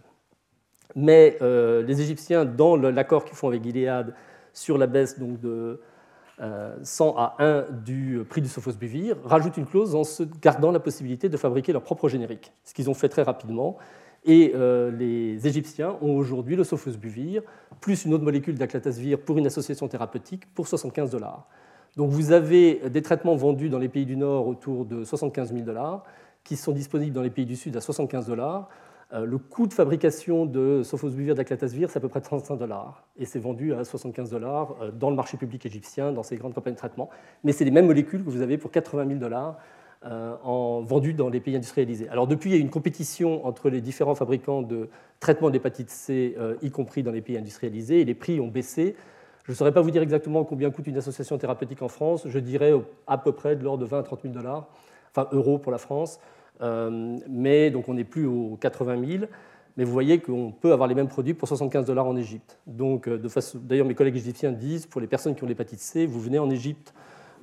[0.95, 4.13] Mais euh, les Égyptiens, dans l'accord qu'ils font avec Gilead
[4.51, 5.79] sur la baisse donc, de
[6.83, 11.29] 100 à 1 du prix du sofosbuvir, rajoutent une clause en se gardant la possibilité
[11.29, 13.77] de fabriquer leur propre générique, ce qu'ils ont fait très rapidement.
[14.25, 14.53] Et
[14.99, 17.41] les Égyptiens ont aujourd'hui le sofosbuvir,
[17.81, 21.47] plus une autre molécule d'aclatasvir pour une association thérapeutique, pour 75 dollars.
[21.97, 25.65] Donc vous avez des traitements vendus dans les pays du Nord autour de 75 000
[25.65, 26.03] dollars,
[26.43, 28.69] qui sont disponibles dans les pays du Sud à 75 dollars.
[29.13, 33.03] Euh, le coût de fabrication de sofosbuvir d'aclatasvir, c'est à peu près 35 dollars.
[33.17, 36.53] Et c'est vendu à 75 dollars euh, dans le marché public égyptien, dans ces grandes
[36.53, 37.09] campagnes de traitement.
[37.43, 39.57] Mais c'est les mêmes molécules que vous avez pour 80 000 dollars
[40.05, 42.09] euh, en, vendues dans les pays industrialisés.
[42.09, 44.87] Alors depuis, il y a une compétition entre les différents fabricants de
[45.19, 48.95] traitement d'hépatite C, y compris dans les pays industrialisés, et les prix ont baissé
[49.47, 52.23] je ne saurais pas vous dire exactement combien coûte une association thérapeutique en France.
[52.25, 52.73] Je dirais
[53.07, 54.67] à peu près de l'ordre de 20 à 30 000 dollars,
[55.11, 56.19] enfin euros pour la France.
[56.61, 59.25] Euh, mais donc on n'est plus aux 80 000.
[59.77, 62.57] Mais vous voyez qu'on peut avoir les mêmes produits pour 75 dollars en Égypte.
[62.65, 63.21] Donc, euh,
[63.53, 66.49] d'ailleurs, mes collègues égyptiens disent pour les personnes qui ont l'hépatite C, vous venez en
[66.49, 66.93] Égypte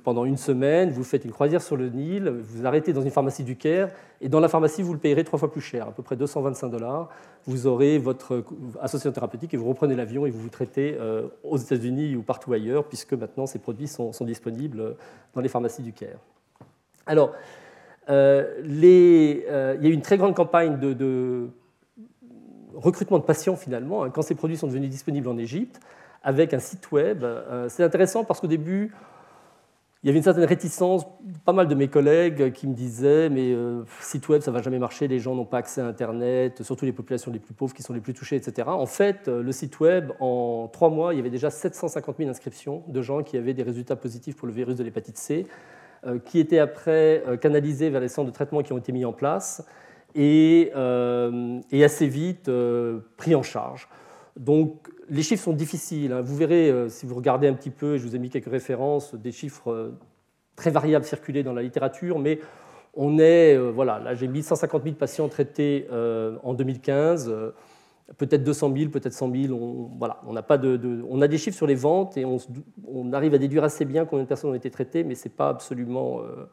[0.05, 3.43] pendant une semaine, vous faites une croisière sur le Nil, vous arrêtez dans une pharmacie
[3.43, 3.89] du Caire,
[4.21, 6.69] et dans la pharmacie, vous le payerez trois fois plus cher, à peu près 225
[6.69, 7.09] dollars.
[7.47, 8.43] Vous aurez votre
[8.79, 12.53] association thérapeutique et vous reprenez l'avion et vous vous traitez euh, aux États-Unis ou partout
[12.53, 14.95] ailleurs, puisque maintenant ces produits sont, disponibles
[15.33, 16.19] dans les pharmacies du Caire.
[17.07, 17.33] Alors,
[18.09, 21.49] euh, euh, il y a eu une très grande campagne de, de
[22.75, 25.79] recrutement de patients finalement, hein, quand ces produits sont devenus disponibles en Égypte,
[26.23, 27.25] avec un site web.
[27.69, 28.91] C'est intéressant parce qu'au début,
[30.05, 31.03] il y avait une certaine réticence,
[31.45, 34.77] pas mal de mes collègues qui me disaient mais euh, site web ça va jamais
[34.77, 37.81] marcher, les gens n'ont pas accès à Internet, surtout les populations les plus pauvres qui
[37.81, 38.67] sont les plus touchées, etc.
[38.67, 42.29] En fait, euh, le site web, en trois mois, il y avait déjà 750 000
[42.29, 45.47] inscriptions de gens qui avaient des résultats positifs pour le virus de l'hépatite C,
[46.05, 49.13] euh, qui étaient après canalisés vers les centres de traitement qui ont été mis en
[49.13, 49.65] place
[50.13, 52.51] et assez vite
[53.17, 53.89] pris en charge.
[54.37, 56.11] Donc les chiffres sont difficiles.
[56.11, 56.21] Hein.
[56.21, 59.31] Vous verrez, si vous regardez un petit peu, je vous ai mis quelques références, des
[59.31, 59.93] chiffres
[60.55, 62.39] très variables circulés dans la littérature, mais
[62.93, 67.31] on est, voilà, là j'ai mis 150 000 patients traités en 2015
[68.17, 69.53] peut-être 200 000, peut-être 100 000.
[69.53, 70.43] On, voilà, on, a
[71.09, 74.27] on des chiffres sur les ventes et on, arrive à déduire assez bien combien de
[74.27, 76.45] personnes ont été traitées, mais ce n'est pas absolument euh,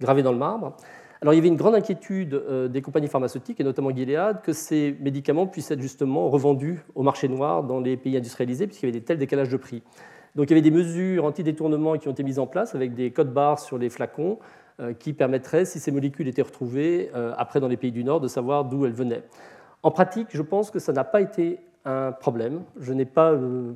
[0.00, 0.76] gravé dans le marbre.
[1.22, 4.52] Alors il y avait une grande inquiétude euh, des compagnies pharmaceutiques, et notamment Gilead, que
[4.52, 8.88] ces médicaments puissent être justement revendus au marché noir dans les pays industrialisés, puisqu'il y
[8.88, 9.82] avait des tels décalages de prix.
[10.34, 13.10] Donc il y avait des mesures anti-détournement qui ont été mises en place avec des
[13.10, 14.38] codes barres sur les flacons
[14.80, 18.28] euh, qui permettraient, si ces molécules étaient retrouvées après dans les pays du Nord, de
[18.28, 19.22] savoir d'où elles venaient.
[19.82, 22.62] En pratique, je pense que ça n'a pas été un problème.
[22.78, 23.72] Je n'ai pas euh,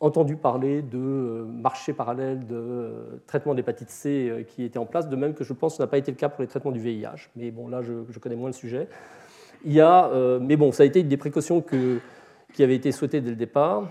[0.00, 5.08] entendu parler de euh, marché parallèle de euh, traitement d'hépatite C qui était en place,
[5.08, 6.72] de même que je pense que ça n'a pas été le cas pour les traitements
[6.72, 7.30] du VIH.
[7.36, 8.88] Mais bon, là, je, connais moins le sujet.
[9.64, 13.20] Il y a, mais bon, ça a été une des précautions qui avaient été souhaitées
[13.20, 13.90] dès le départ.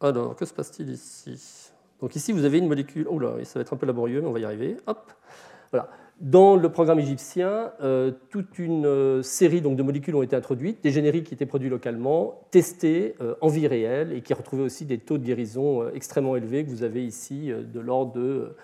[0.00, 1.70] Alors, que se passe-t-il ici?
[2.00, 3.06] Donc ici, vous avez une molécule.
[3.08, 4.76] Oh là, ça va être un peu laborieux, mais on va y arriver.
[4.86, 5.12] Hop.
[5.70, 5.88] Voilà.
[6.20, 10.82] Dans le programme égyptien, euh, toute une euh, série donc, de molécules ont été introduites,
[10.82, 14.84] des génériques qui étaient produits localement, testés euh, en vie réelle et qui retrouvaient aussi
[14.84, 18.54] des taux de guérison extrêmement élevés que vous avez ici de l'ordre de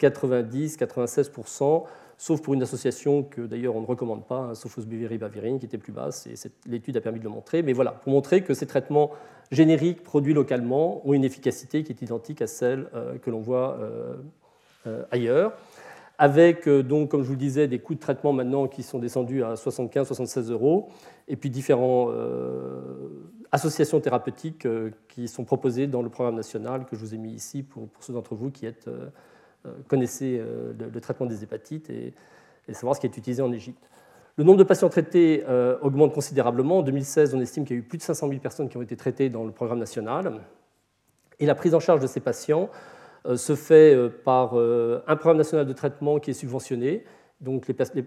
[0.00, 1.84] 90-96%,
[2.18, 5.92] sauf pour une association que d'ailleurs on ne recommande pas, hein, Sofosbuvir-Ribavirin, qui était plus
[5.92, 6.34] basse, et
[6.66, 7.62] l'étude a permis de le montrer.
[7.62, 9.12] Mais voilà, pour montrer que ces traitements
[9.52, 12.88] génériques produits localement ont une efficacité qui est identique à celle
[13.22, 13.78] que l'on voit
[15.12, 15.52] ailleurs
[16.18, 18.98] avec, euh, donc, comme je vous le disais, des coûts de traitement maintenant qui sont
[18.98, 20.88] descendus à 75-76 euros,
[21.28, 22.80] et puis différentes euh,
[23.52, 27.32] associations thérapeutiques euh, qui sont proposées dans le programme national que je vous ai mis
[27.32, 28.88] ici pour, ceux d'entre vous qui êtes,
[29.64, 32.14] le, traitement des hépatites et,
[32.68, 33.90] et, savoir ce qui est utilisé en Égypte.
[34.38, 35.44] Le nombre de patients traités
[35.80, 36.78] augmente considérablement.
[36.78, 38.82] En 2016, on estime qu'il y a eu plus de 500 000 personnes qui ont
[38.82, 40.42] été traitées dans le programme national.
[41.40, 42.68] Et la prise en charge de ces patients
[43.34, 47.04] se fait euh, par euh, un programme national de traitement qui est subventionné.
[47.40, 47.66] Donc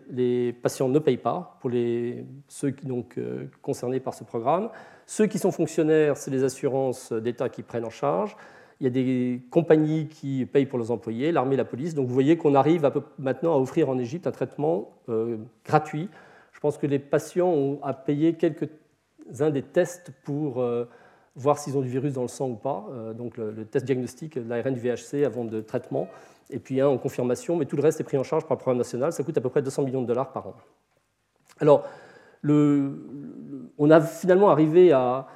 [0.09, 3.19] les, patients ne payent pas pour les, ceux qui, donc,
[3.61, 4.69] concernés par ce programme.
[5.05, 8.35] Ceux qui sont fonctionnaires, c'est les assurances d'État qui prennent en charge.
[8.79, 11.93] Il y a des compagnies qui payent pour leurs employés, l'armée, la police.
[11.93, 12.89] Donc vous voyez qu'on arrive
[13.19, 14.93] maintenant à offrir en Égypte un traitement
[15.63, 16.09] gratuit.
[16.51, 20.59] Je pense que les patients ont à payer quelques-uns des tests pour
[21.35, 24.37] voir s'ils ont du virus dans le sang ou pas, euh, donc le, test diagnostic
[24.37, 26.07] de l'ARN du VHC avant de traitement,
[26.49, 28.59] et puis un en confirmation, mais tout le reste est pris en charge par le
[28.59, 30.55] programme national, ça coûte à peu près 200 millions de dollars par an.
[31.59, 31.85] Alors,
[32.43, 35.27] on a finalement arrivé à,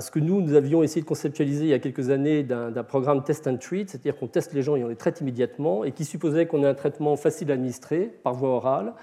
[0.00, 3.22] ce que nous, nous avions essayé de conceptualiser il y a quelques années d'un programme
[3.22, 6.04] test and treat, c'est-à-dire qu'on teste les gens et on les traite immédiatement, et qui
[6.04, 8.94] supposait qu'on ait un traitement facile à administrer par voie orale,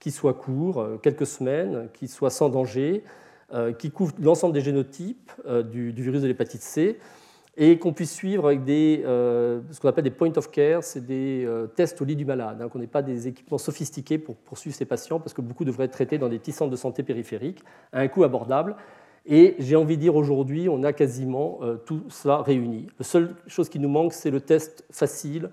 [0.00, 3.04] qui soit court, euh, quelques semaines, qui soit sans danger,
[3.78, 6.98] qui couvre l'ensemble des génotypes euh, du, virus de l'hépatite C
[7.58, 11.04] et qu'on puisse suivre avec des, euh, ce qu'on appelle des point of care, c'est
[11.04, 11.46] des
[11.76, 14.86] tests au lit du malade, hein, qu'on n'ait pas des équipements sophistiqués pour poursuivre ces
[14.86, 18.00] patients, parce que beaucoup devraient être traités dans des petits centres de santé périphériques, à
[18.00, 18.74] un coût abordable.
[19.26, 22.86] Et j'ai envie de dire aujourd'hui, on a quasiment tout cela réuni.
[22.98, 25.50] La seule chose qui nous manque, c'est le test facile,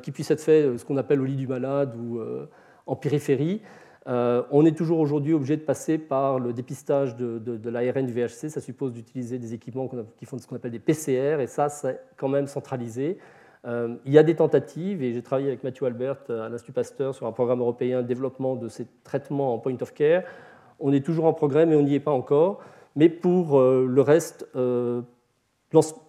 [0.00, 2.20] qui puisse être fait, ce qu'on appelle au lit du malade ou
[2.86, 3.62] en périphérie.
[4.08, 8.48] Euh, on est toujours aujourd'hui obligé de passer par le dépistage de, l'ARN du VHC.
[8.48, 12.00] Ça suppose d'utiliser des équipements qui font ce qu'on appelle des PCR, et ça, c'est
[12.16, 13.18] quand même centralisé.
[13.64, 17.14] Euh, il y a des tentatives, et j'ai travaillé avec Mathieu Albert à l'Institut Pasteur
[17.14, 20.24] sur un programme européen de développement de ces traitements en point of care.
[20.80, 22.60] On est toujours en progrès, mais on n'y est pas encore.
[22.96, 24.46] Mais pour euh, le reste,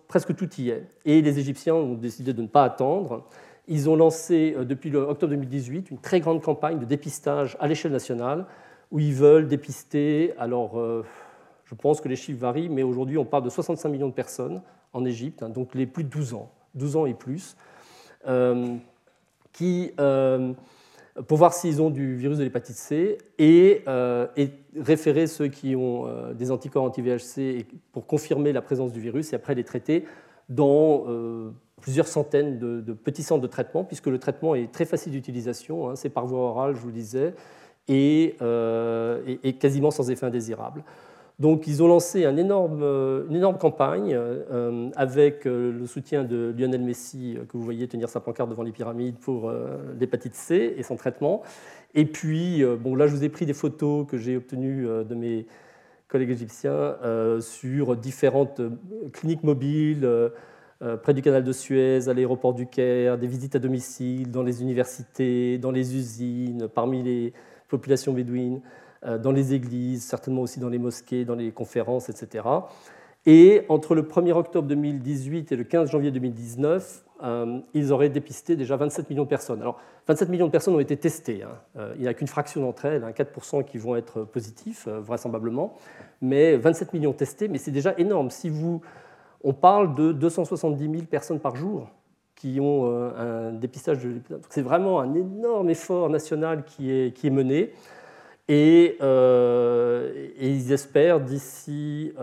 [0.07, 0.87] presque tout y est.
[1.05, 3.27] Et les Égyptiens ont décidé de ne pas attendre.
[3.67, 7.91] Ils ont lancé euh, depuis octobre 2018 une très grande campagne de dépistage à l'échelle
[7.91, 8.45] nationale
[8.91, 11.03] où ils veulent dépister, alors euh,
[11.65, 14.61] je pense que les chiffres varient, mais aujourd'hui on parle de 65 millions de personnes
[14.91, 17.55] en Égypte, hein, donc les plus de 12 ans, 12 ans et plus,
[18.27, 18.75] euh,
[19.51, 19.91] qui,
[21.27, 23.83] pour voir s'ils ont du virus de l'hépatite C et,
[24.35, 29.35] et, référer ceux qui ont des anticorps anti-VHC pour confirmer la présence du virus et
[29.35, 30.05] après les traiter
[30.49, 31.05] dans
[31.83, 35.95] plusieurs centaines de, petits centres de traitement, puisque le traitement est très facile d'utilisation, hein,
[35.95, 37.33] c'est par voie orale, je vous le disais,
[37.89, 40.83] euh, et, quasiment sans effet indésirable.
[41.39, 42.31] Donc ils ont lancé euh,
[43.27, 48.21] une énorme campagne euh, avec le soutien de Lionel Messi, que vous voyez tenir sa
[48.21, 49.51] pancarte devant les pyramides pour
[49.99, 51.41] l'hépatite C et son traitement.
[51.95, 55.45] Et puis, bon, là je vous ai pris des photos que j'ai obtenues de mes
[56.13, 56.95] collègues égyptiens
[57.41, 58.61] sur différentes
[59.11, 60.07] cliniques mobiles
[60.83, 64.43] euh, près du canal de Suez, à l'aéroport du Caire, des visites à domicile, dans
[64.43, 67.33] les universités, dans les usines, parmi les
[67.67, 68.61] populations bédouines.
[69.21, 72.45] dans les églises, certainement aussi dans les mosquées, dans les conférences, etc.
[73.25, 78.57] Et entre le 1er octobre 2018 et le 15 janvier 2019, euh, ils auraient dépisté
[78.57, 79.61] déjà 27 millions de personnes.
[79.61, 81.43] Alors, 27 millions de personnes ont été testées.
[81.43, 81.51] Hein.
[81.77, 84.99] Euh, il n'y a qu'une fraction d'entre elles, 4% hein, qui vont être positifs, euh,
[84.99, 85.77] vraisemblablement.
[86.21, 88.29] Mais 27 millions testés, mais c'est déjà énorme.
[88.29, 88.81] Si vous,
[89.41, 91.87] on parle de 270 000 personnes par jour
[92.35, 94.19] qui ont un dépistage de
[94.49, 97.71] C'est vraiment un énorme effort national qui est, qui est mené.
[98.49, 102.13] Et, et, ils espèrent d'ici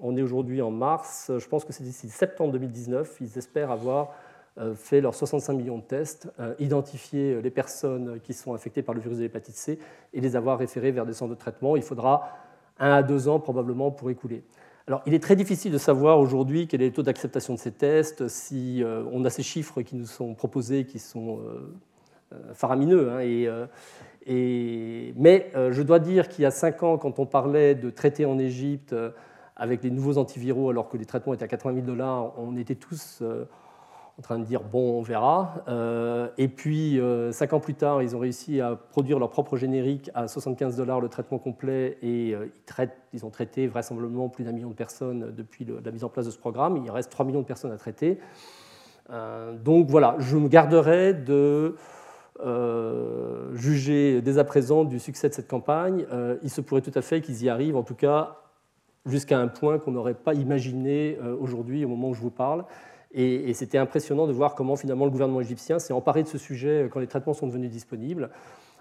[0.00, 4.12] on est aujourd'hui en mars, je pense que c'est d'ici septembre 2019, ils espèrent avoir
[4.58, 8.94] euh, fait leurs 65 millions de tests, euh, identifié les personnes qui sont infectées par
[8.94, 9.78] le virus de l'hépatite C
[10.12, 11.76] et les avoir référées vers des centres de traitement.
[11.76, 12.28] Il faudra
[12.78, 14.42] un à deux ans probablement pour écouler.
[14.86, 17.72] Alors, il est très difficile de savoir aujourd'hui quel est le taux d'acceptation de ces
[17.72, 21.40] tests, si euh, on a ces chiffres qui nous sont proposés qui sont
[22.52, 23.10] faramineux.
[23.10, 23.48] Hein, et,
[24.28, 28.38] mais je dois dire qu'il y a cinq ans, quand on parlait de traiter en
[28.38, 28.94] Égypte
[29.58, 32.76] avec les nouveaux antiviraux, alors que les traitements étaient à 80 000 dollars, on était
[32.76, 33.44] tous euh,
[34.18, 35.64] en train de dire bon, on verra.
[35.66, 39.56] Euh, et puis, euh, cinq ans plus tard, ils ont réussi à produire leur propre
[39.56, 42.36] générique à 75 dollars le traitement complet et
[43.12, 46.30] ils, ont traité vraisemblablement plus d'un million de personnes depuis la mise en place de
[46.30, 46.76] ce programme.
[46.76, 48.20] Il reste 3 millions de personnes à traiter.
[49.64, 51.74] donc voilà, je me garderai de
[53.58, 56.06] juger dès à présent du succès de cette campagne.
[56.42, 58.38] il se pourrait tout à fait qu'ils y arrivent, en tout cas
[59.08, 62.64] jusqu'à un point qu'on n'aurait pas imaginé euh, aujourd'hui au moment où je vous parle.
[63.12, 66.84] Et, c'était impressionnant de voir comment finalement le gouvernement égyptien s'est emparé de ce sujet
[66.84, 68.30] euh, quand les traitements sont devenus disponibles.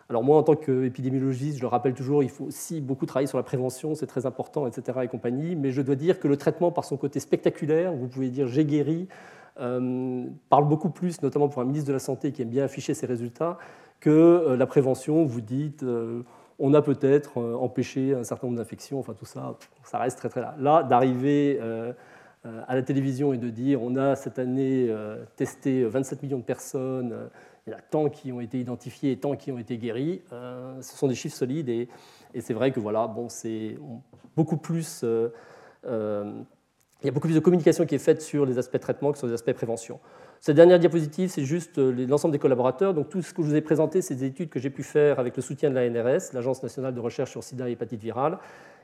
[0.10, 3.38] Alors moi, en tant qu'épidémiologiste, je le rappelle toujours, il faut aussi beaucoup travailler sur
[3.38, 5.00] la prévention, c'est très important, etc.
[5.04, 5.56] et compagnie.
[5.56, 8.64] Mais je dois dire que le traitement, par son côté spectaculaire, vous pouvez dire j'ai
[8.64, 9.08] guéri,
[9.60, 12.94] euh, parle beaucoup plus, notamment pour un ministre de la Santé qui aime bien afficher
[12.94, 13.58] ses résultats,
[14.00, 15.26] que la prévention.
[15.26, 15.84] Vous dites
[16.60, 20.30] on a peut-être euh, empêché un certain nombre d'infections, enfin tout ça, ça reste très
[20.30, 20.56] très là.
[20.60, 21.94] Là, d'arriver euh,
[22.46, 24.90] euh, à la télévision et de dire on a cette année
[25.36, 27.30] testé 27 millions de personnes,
[27.66, 30.22] il y en a tant qui ont été identifiés et tant qui ont été guéris,
[30.30, 31.90] ce sont des chiffres solides et,
[32.40, 33.78] c'est vrai que voilà, bon, c'est
[34.36, 35.04] beaucoup plus.
[35.04, 35.30] il
[37.04, 39.28] y a beaucoup plus de communication qui est faite sur les aspects traitement que sur
[39.28, 40.00] les aspects prévention.
[40.40, 42.94] Cette dernière diapositive, c'est juste euh, l'ensemble des collaborateurs.
[42.94, 45.20] Donc tout ce que je vous ai présenté, c'est des études que j'ai pu faire
[45.20, 48.38] avec le soutien de l'ANRS, l'Agence nationale de recherche sur sida et hépatite virale,